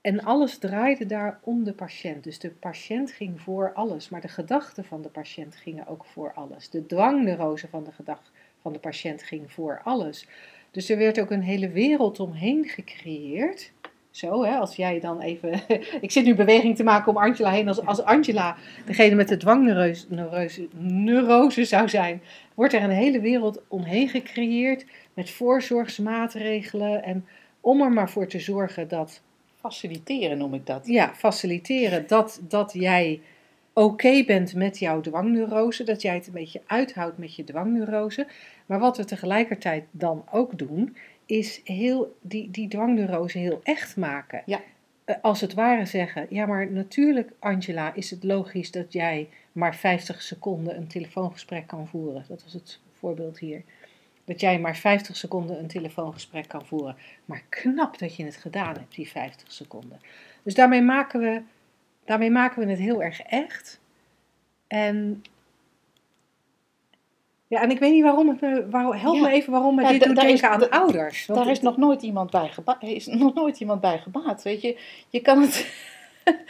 [0.00, 2.24] en alles draaide daar om de patiënt.
[2.24, 6.32] Dus de patiënt ging voor alles, maar de gedachten van de patiënt gingen ook voor
[6.34, 6.70] alles.
[6.70, 10.28] De dwangneurose van de gedag van de patiënt ging voor alles.
[10.70, 13.72] Dus er werd ook een hele wereld omheen gecreëerd.
[14.16, 15.60] Zo, hè, als jij dan even.
[16.00, 17.68] Ik zit nu beweging te maken om Angela heen.
[17.68, 22.22] Als, als Angela degene met de dwangneurose neurose, neurose zou zijn,
[22.54, 27.04] wordt er een hele wereld omheen gecreëerd met voorzorgsmaatregelen.
[27.04, 27.26] En
[27.60, 29.22] om er maar voor te zorgen dat,
[29.60, 30.86] Faciliteren noem ik dat.
[30.86, 33.20] ja, faciliteren dat, dat jij
[33.72, 38.26] oké bent met jouw dwangneurose, dat jij het een beetje uithoudt met je dwangneurose.
[38.66, 40.96] Maar wat we tegelijkertijd dan ook doen,
[41.26, 44.42] is heel, die, die dwangneurose heel echt maken.
[44.46, 44.60] Ja.
[45.04, 49.76] eh, als het ware zeggen: Ja, maar natuurlijk, Angela, is het logisch dat jij maar
[49.76, 52.24] 50 seconden een telefoongesprek kan voeren.
[52.28, 53.62] Dat was het voorbeeld hier.
[54.24, 56.96] Dat jij maar 50 seconden een telefoongesprek kan voeren.
[57.24, 60.00] Maar knap dat je het gedaan hebt, die 50 seconden.
[60.42, 61.42] Dus daarmee maken we,
[62.04, 63.80] daarmee maken we het heel erg echt.
[64.66, 65.22] En.
[67.48, 68.68] Ja, en ik weet niet waarom het me.
[68.70, 69.20] Waarom, help Ja.
[69.22, 71.26] me even waarom me Ja, dit doet denken is- aan ouders.
[71.26, 72.82] Daar is nog nooit iemand bij gebaat.
[72.82, 74.42] Is nog nooit iemand bij gebaat.
[74.42, 74.78] Weet je,
[75.10, 75.72] je kan het.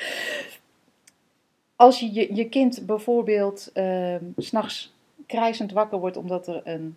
[1.77, 4.95] Als je, je je kind bijvoorbeeld ehm, s s'nachts
[5.27, 6.97] krijzend wakker wordt omdat er een,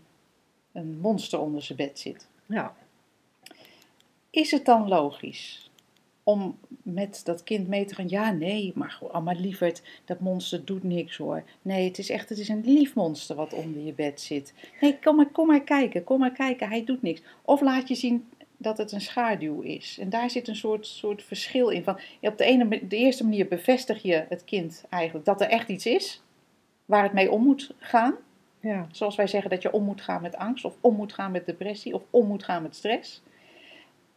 [0.71, 2.27] een monster onder zijn bed zit.
[2.45, 2.75] Ja,
[4.29, 5.68] Is het dan logisch
[6.29, 8.09] om met dat kind mee te gaan?
[8.09, 11.43] Ja, nee, maar, maar lieverd, dat monster doet niks hoor.
[11.61, 14.53] Nee, het is echt het is een lief monster wat onder je bed zit.
[14.81, 17.21] Nee, kom maar, kom maar kijken, kom maar kijken, hij doet niks.
[17.41, 18.27] Of laat je zien
[18.57, 19.97] dat het een schaduw is.
[19.99, 21.83] En daar zit een soort, soort verschil in.
[21.83, 25.69] Van, op de, ene, de eerste manier bevestig je het kind eigenlijk dat er echt
[25.69, 26.21] iets is
[26.85, 28.15] waar het mee om moet gaan.
[28.59, 31.31] ja, Zoals wij zeggen dat je om moet gaan met angst, of om moet gaan
[31.31, 33.21] met depressie, of om moet gaan met stress.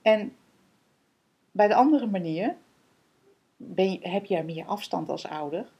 [0.02, 0.32] En
[1.53, 2.57] bij de andere manier
[3.57, 5.70] ben je, heb je meer afstand als ouder.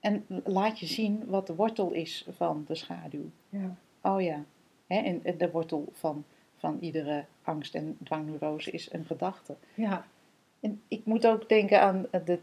[0.00, 3.30] En laat je zien wat de wortel is van de schaduw.
[3.48, 3.76] ja.
[4.02, 4.44] Oh ja,
[4.86, 6.24] en de wortel van,
[6.56, 9.56] van iedere angst en dwangneurose is een gedachte.
[9.74, 10.06] ja.
[10.60, 12.38] En ik moet ook denken aan de,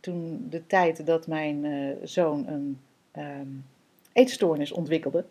[0.00, 2.80] toen de tijd dat mijn eh, zoon een
[3.10, 3.48] ehm,
[4.12, 5.24] eetstoornis ontwikkelde.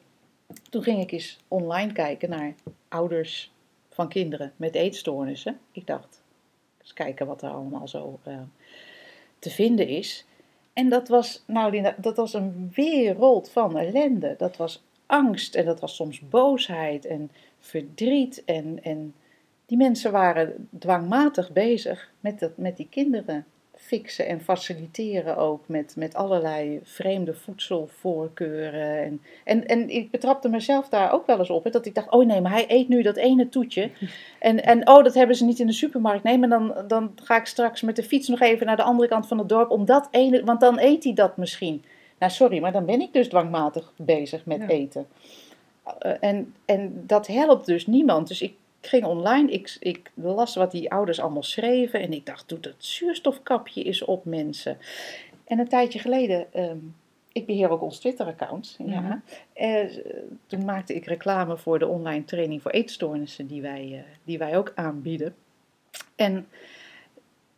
[0.69, 2.55] Toen ging ik eens online kijken naar
[2.87, 3.51] ouders
[3.89, 5.59] van kinderen met eetstoornissen.
[5.71, 6.22] Ik dacht,
[6.83, 8.39] eens kijken wat er allemaal zo eh,
[9.39, 10.25] te vinden is.
[10.73, 14.35] En dat was, nou Linda, dat was een wereld van ellende.
[14.37, 18.43] Dat was angst en dat was soms boosheid en verdriet.
[18.45, 19.13] En, en
[19.65, 23.45] die mensen waren dwangmatig bezig met, dat, met die kinderen
[23.85, 29.03] fixen en faciliteren ook met, met allerlei vreemde voedselvoorkeuren.
[29.03, 32.09] En, en, en ik betrapte mezelf daar ook wel eens op, hè, dat ik dacht,
[32.11, 33.89] oh nee, maar hij eet nu dat ene toetje.
[34.39, 36.23] En, en oh, dat hebben ze niet in de supermarkt.
[36.23, 39.07] Nee, maar dan, dan ga ik straks met de fiets nog even naar de andere
[39.07, 41.83] kant van het dorp om dat ene, want dan eet hij dat misschien.
[42.19, 44.67] Nou, sorry, maar dan ben ik dus dwangmatig bezig met Ja.
[44.67, 45.07] eten.
[45.99, 48.27] Eh, en, en dat helpt dus niemand.
[48.27, 48.53] Dus ik
[48.87, 52.75] ging online, ik, ik las wat die ouders allemaal schreven en ik dacht, doe dat
[52.77, 54.77] zuurstofkapje eens op mensen.
[55.45, 56.77] En een tijdje geleden, ehm,
[57.31, 59.01] ik beheer ook ons Twitter-account, ja.
[59.01, 59.17] Mhm.
[59.53, 59.97] Eh,
[60.47, 64.57] toen maakte ik reclame voor de online training voor eetstoornissen die wij, eh, die wij
[64.57, 65.35] ook aanbieden.
[66.15, 66.47] En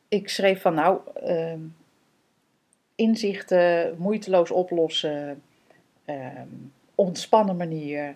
[0.08, 1.60] ik schreef van nou, ehm,
[2.96, 5.42] inzichten, moeiteloos oplossen,
[6.06, 6.48] ehm,
[6.96, 8.16] ontspannen manier.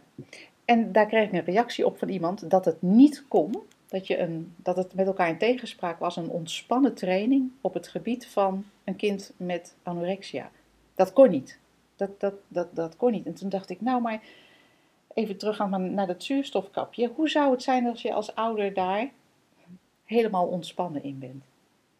[0.69, 3.55] En daar kreeg ik een reactie op van iemand dat het niet kon,
[3.87, 7.87] dat, je een, dat het met elkaar in tegenspraak was, een ontspannen training op het
[7.87, 10.51] gebied van een kind met anorexia.
[10.95, 11.59] Dat kon niet.
[11.95, 13.25] Dat, dat, dat, dat kon niet.
[13.25, 14.21] En toen dacht ik, nou maar
[15.13, 17.11] even teruggaan naar dat zuurstofkapje.
[17.15, 19.09] Hoe zou het zijn als je als ouder daar
[20.05, 21.43] helemaal ontspannen in bent?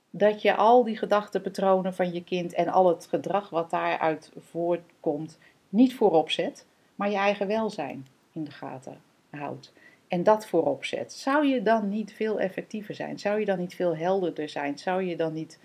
[0.09, 5.37] Dat je al die gedachtenpatronen van je kind en al het gedrag wat daaruit voortkomt
[5.69, 6.65] niet voorop zet,
[6.95, 9.73] maar je eigen welzijn in de gaten houdt.
[10.07, 11.13] En dat voorop zet.
[11.13, 13.19] Zou je dan niet veel effectiever zijn?
[13.19, 14.77] Zou je dan niet veel helderder zijn?
[14.77, 15.59] Zou je dan niet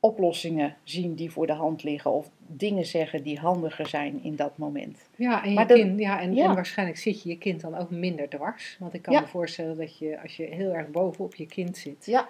[0.00, 4.56] oplossingen zien die voor de hand liggen of dingen zeggen die handiger zijn in dat
[4.58, 5.08] moment?
[5.16, 6.48] Ja, en, je Maar kind, ja, en, ja.
[6.48, 8.76] en waarschijnlijk zit je je kind dan ook minder dwars.
[8.80, 9.20] Want ik kan Ja.
[9.20, 12.28] me voorstellen dat je, als je heel erg bovenop je kind zit, Ja,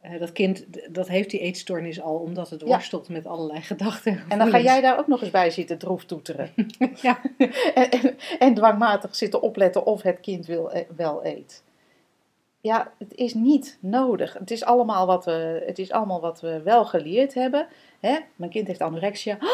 [0.00, 2.66] eh, dat kind, dat heeft die eetstoornis al, omdat het Ja.
[2.66, 4.22] worstelt met allerlei gedachten.
[4.28, 6.50] en dan ga jij daar ook nog eens bij zitten droeftoeteren.
[7.02, 7.20] Ja.
[7.74, 11.62] en, en, en dwangmatig zitten opletten of het kind wil, eh, wel eet.
[12.60, 14.32] Ja, het is niet nodig.
[14.32, 17.66] Het is allemaal wat we, het is allemaal wat we wel geleerd hebben.
[18.00, 18.18] Hè?
[18.36, 19.38] Mijn kind heeft anorexia.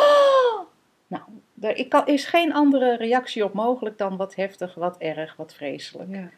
[1.09, 1.23] Nou,
[1.61, 5.55] er ik kan, is geen andere reactie op mogelijk dan wat heftig, wat erg, wat
[5.55, 6.11] vreselijk.
[6.11, 6.29] Ja.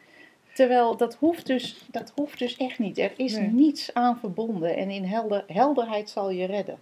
[0.59, 2.97] Terwijl dat hoeft dus, dat hoeft dus echt niet.
[2.97, 3.47] Er is Nee.
[3.47, 4.75] niets aan verbonden.
[4.75, 6.79] En in helder, helderheid zal je redden.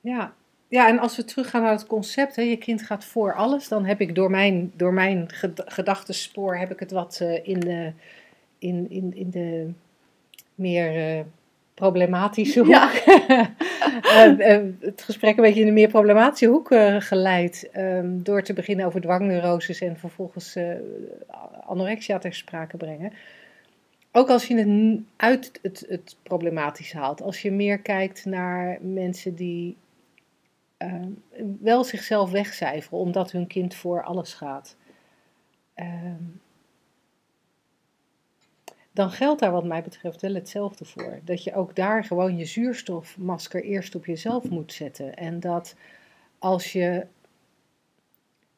[0.00, 0.32] Ja.
[0.68, 3.84] ja, en als we teruggaan naar het concept, hè, je kind gaat voor alles, dan
[3.84, 7.92] heb ik door mijn, door mijn ged- gedachtenspoor heb ik het wat eh, in, de,
[8.58, 9.70] in, in, in de
[10.54, 11.24] meer eh,
[11.78, 12.68] problematische hoek.
[12.68, 12.90] Ja.
[14.02, 17.68] Eh, eh, het gesprek een beetje in de meer problematische hoek eh, geleid.
[17.72, 20.56] ehm, door te beginnen over dwangneuroses en vervolgens
[21.66, 23.12] anorexia ter sprake brengen.
[24.12, 27.22] Ook als je het uit het, het problematische haalt.
[27.22, 29.76] Als je meer kijkt naar mensen die
[30.76, 31.10] ehm,
[31.60, 34.76] wel zichzelf wegcijferen omdat hun kind voor alles gaat.
[35.74, 36.22] Ehm,
[38.98, 41.20] dan geldt daar wat mij betreft wel hetzelfde voor.
[41.24, 45.16] Dat je ook daar gewoon je zuurstofmasker eerst op jezelf moet zetten.
[45.16, 45.74] En dat
[46.38, 47.06] als je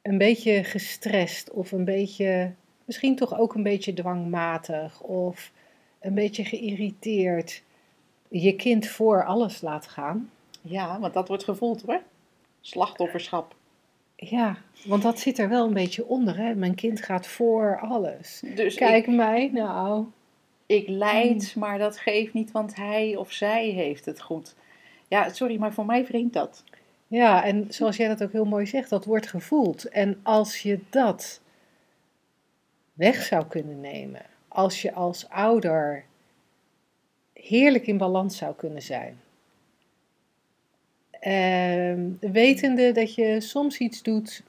[0.02, 2.52] een beetje gestrest of een beetje,
[2.84, 5.52] misschien toch ook een beetje dwangmatig of
[6.00, 7.62] een beetje geïrriteerd
[8.28, 10.30] je kind voor alles laat gaan.
[10.60, 12.02] Ja, want dat wordt gevoeld hoor.
[12.60, 13.54] Slachtofferschap.
[14.16, 16.36] Ja, want dat zit er wel een beetje onder.
[16.36, 16.54] Hè?
[16.54, 18.42] Mijn kind gaat voor alles.
[18.54, 20.06] Dus Kijk ik, mij, nou.
[20.70, 24.54] Ik leid, maar dat geeft niet, want hij of zij heeft het goed.
[25.08, 26.64] Ja, sorry, maar voor mij vreemd dat.
[27.06, 29.84] Ja, en zoals jij dat ook heel mooi zegt, dat wordt gevoeld.
[29.84, 31.40] En als je dat
[32.92, 36.04] weg zou kunnen nemen, als je als ouder
[37.32, 39.20] heerlijk in balans zou kunnen zijn.
[41.10, 44.42] Ehm, wetende dat je soms iets doet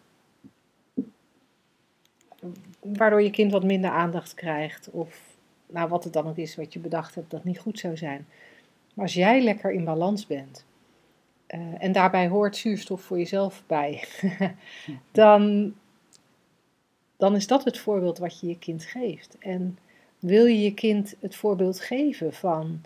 [2.80, 4.90] waardoor je kind wat minder aandacht krijgt.
[4.90, 5.31] Of
[5.72, 8.28] nou, wat het dan ook is wat je bedacht hebt dat niet goed zou zijn.
[8.94, 10.66] Maar als jij lekker in balans bent,
[11.48, 14.04] eh, en daarbij hoort zuurstof voor jezelf bij,
[15.12, 15.74] dan,
[17.18, 19.38] dan is dat het voorbeeld wat je je kind geeft.
[19.40, 19.78] En
[20.20, 22.82] wil je je kind het voorbeeld geven van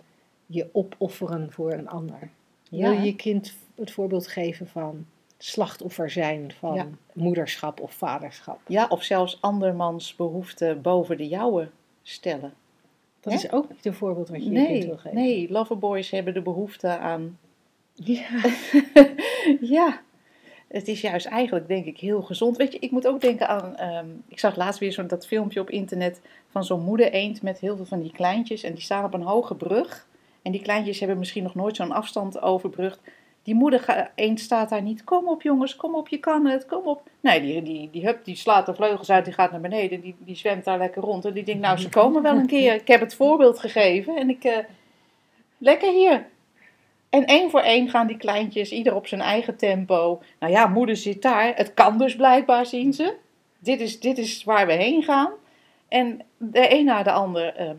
[0.46, 2.30] je opofferen voor een ander?
[2.70, 5.06] Wil je je kind het voorbeeld geven van
[5.38, 6.88] slachtoffer zijn van Ja.
[7.12, 8.60] moederschap of vaderschap?
[8.66, 11.70] Ja, of zelfs andermans behoeften boven de jouwe
[12.02, 12.54] stellen.
[13.32, 15.14] Dat is ook niet een voorbeeld wat je je kind Nee, wil geven.
[15.14, 17.38] nee, loverboys hebben de behoefte aan
[17.94, 18.26] Ja.
[19.60, 20.00] ja,
[20.68, 22.56] het is juist eigenlijk denk ik heel gezond.
[22.56, 25.60] Weet je, ik moet ook denken aan, ehm, ik zag laatst weer zo'n dat filmpje
[25.60, 29.04] op internet van zo'n moeder eend met heel veel van die kleintjes en die staan
[29.04, 30.06] op een hoge brug.
[30.42, 33.00] En die kleintjes hebben misschien nog nooit zo'n afstand overbrugd.
[33.46, 36.86] Die moeder eend staat daar niet, kom op jongens, kom op, je kan het, kom
[36.86, 37.02] op.
[37.20, 40.16] Nee, die, die, die, hup, die slaat de vleugels uit, die gaat naar beneden, die,
[40.18, 41.24] die zwemt daar lekker rond.
[41.24, 44.30] En die denkt, nou ze komen wel een keer, ik heb het voorbeeld gegeven en
[44.30, 44.58] ik, eh,
[45.58, 46.26] lekker hier.
[47.08, 50.22] En één voor één gaan die kleintjes, ieder op zijn eigen tempo.
[50.38, 51.52] Nou ja, moeder zit daar.
[51.56, 53.14] Het kan dus blijkbaar, zien ze.
[53.58, 55.30] Dit is, dit is waar we heen gaan.
[55.88, 57.76] En de een na de ander ehm,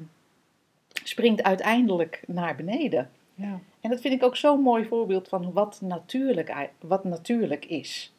[1.04, 3.10] springt uiteindelijk naar beneden.
[3.36, 3.60] Ja.
[3.88, 8.14] En dat vind ik ook zo'n mooi voorbeeld van wat natuurlijk, wat natuurlijk is.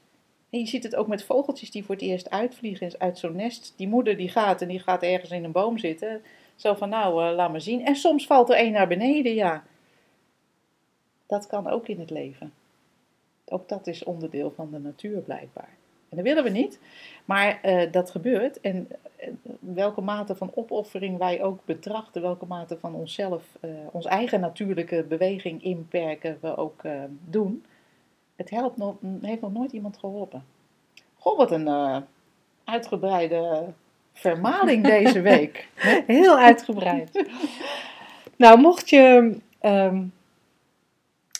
[0.50, 3.74] En je ziet het ook met vogeltjes die voor het eerst uitvliegen uit zo'n nest.
[3.76, 6.22] Die moeder die gaat en die gaat ergens in een boom zitten.
[6.56, 7.84] Zo van nou, eh, laat maar zien.
[7.84, 9.64] En soms valt er één naar beneden, ja.
[11.26, 12.52] Dat kan ook in het leven.
[13.44, 15.77] Ook dat is onderdeel van de natuur blijkbaar.
[16.08, 16.80] En dat willen we niet,
[17.24, 18.60] maar eh, dat gebeurt.
[18.60, 19.28] En eh,
[19.60, 25.04] welke mate van opoffering wij ook betrachten, welke mate van onszelf, eh ons eigen natuurlijke
[25.08, 26.82] beweging inperken we ook
[27.24, 27.64] doen.
[28.36, 30.44] Het helpt nog, heeft nog nooit iemand geholpen.
[31.18, 32.04] Goh, wat een
[32.64, 33.72] uitgebreide
[34.12, 35.68] vermaling deze week.
[36.06, 37.28] Heel uitgebreid.
[38.36, 40.04] nou, mocht je ehm,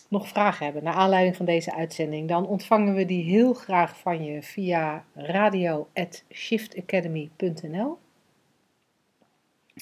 [0.09, 4.25] nog vragen hebben naar aanleiding van deze uitzending, dan ontvangen we die heel graag van
[4.25, 7.99] je via radio.shiftacademy.nl.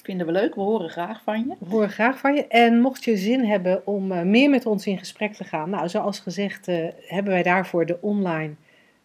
[0.03, 1.55] Vinden we leuk, we horen graag van je.
[1.59, 2.47] We horen graag van je.
[2.47, 5.89] En mocht je zin hebben om eh, meer met ons in gesprek te gaan, nou,
[5.89, 8.53] zoals gezegd, eh, hebben wij daarvoor de online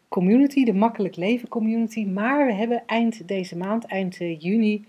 [0.08, 2.06] community, de Makkelijk Leven community.
[2.06, 4.84] Maar we hebben eind deze maand, eind eh, juni,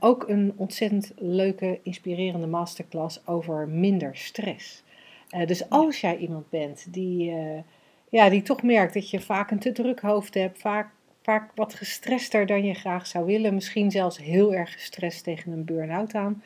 [0.00, 4.82] ook een ontzettend leuke, inspirerende masterclass over minder stress.
[5.28, 7.62] Eh, dus als jij iemand bent die, eh,
[8.08, 10.90] ja, die toch merkt dat je vaak een te druk hoofd hebt, vaak,
[11.22, 15.64] vaak wat gestrester dan je graag zou willen, misschien zelfs heel erg gestrest tegen een
[15.64, 16.42] burn-out aan,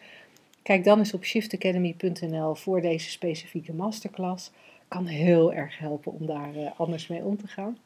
[0.62, 4.50] kijk dan eens op shiftacademy.nl voor deze specifieke masterclass.
[4.88, 7.78] Kan heel erg helpen om daar eh, anders mee om te gaan.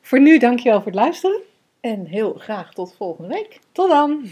[0.00, 1.40] Voor nu, dankjewel voor het luisteren.
[1.80, 3.60] En heel graag tot volgende week.
[3.72, 4.30] Tot dan!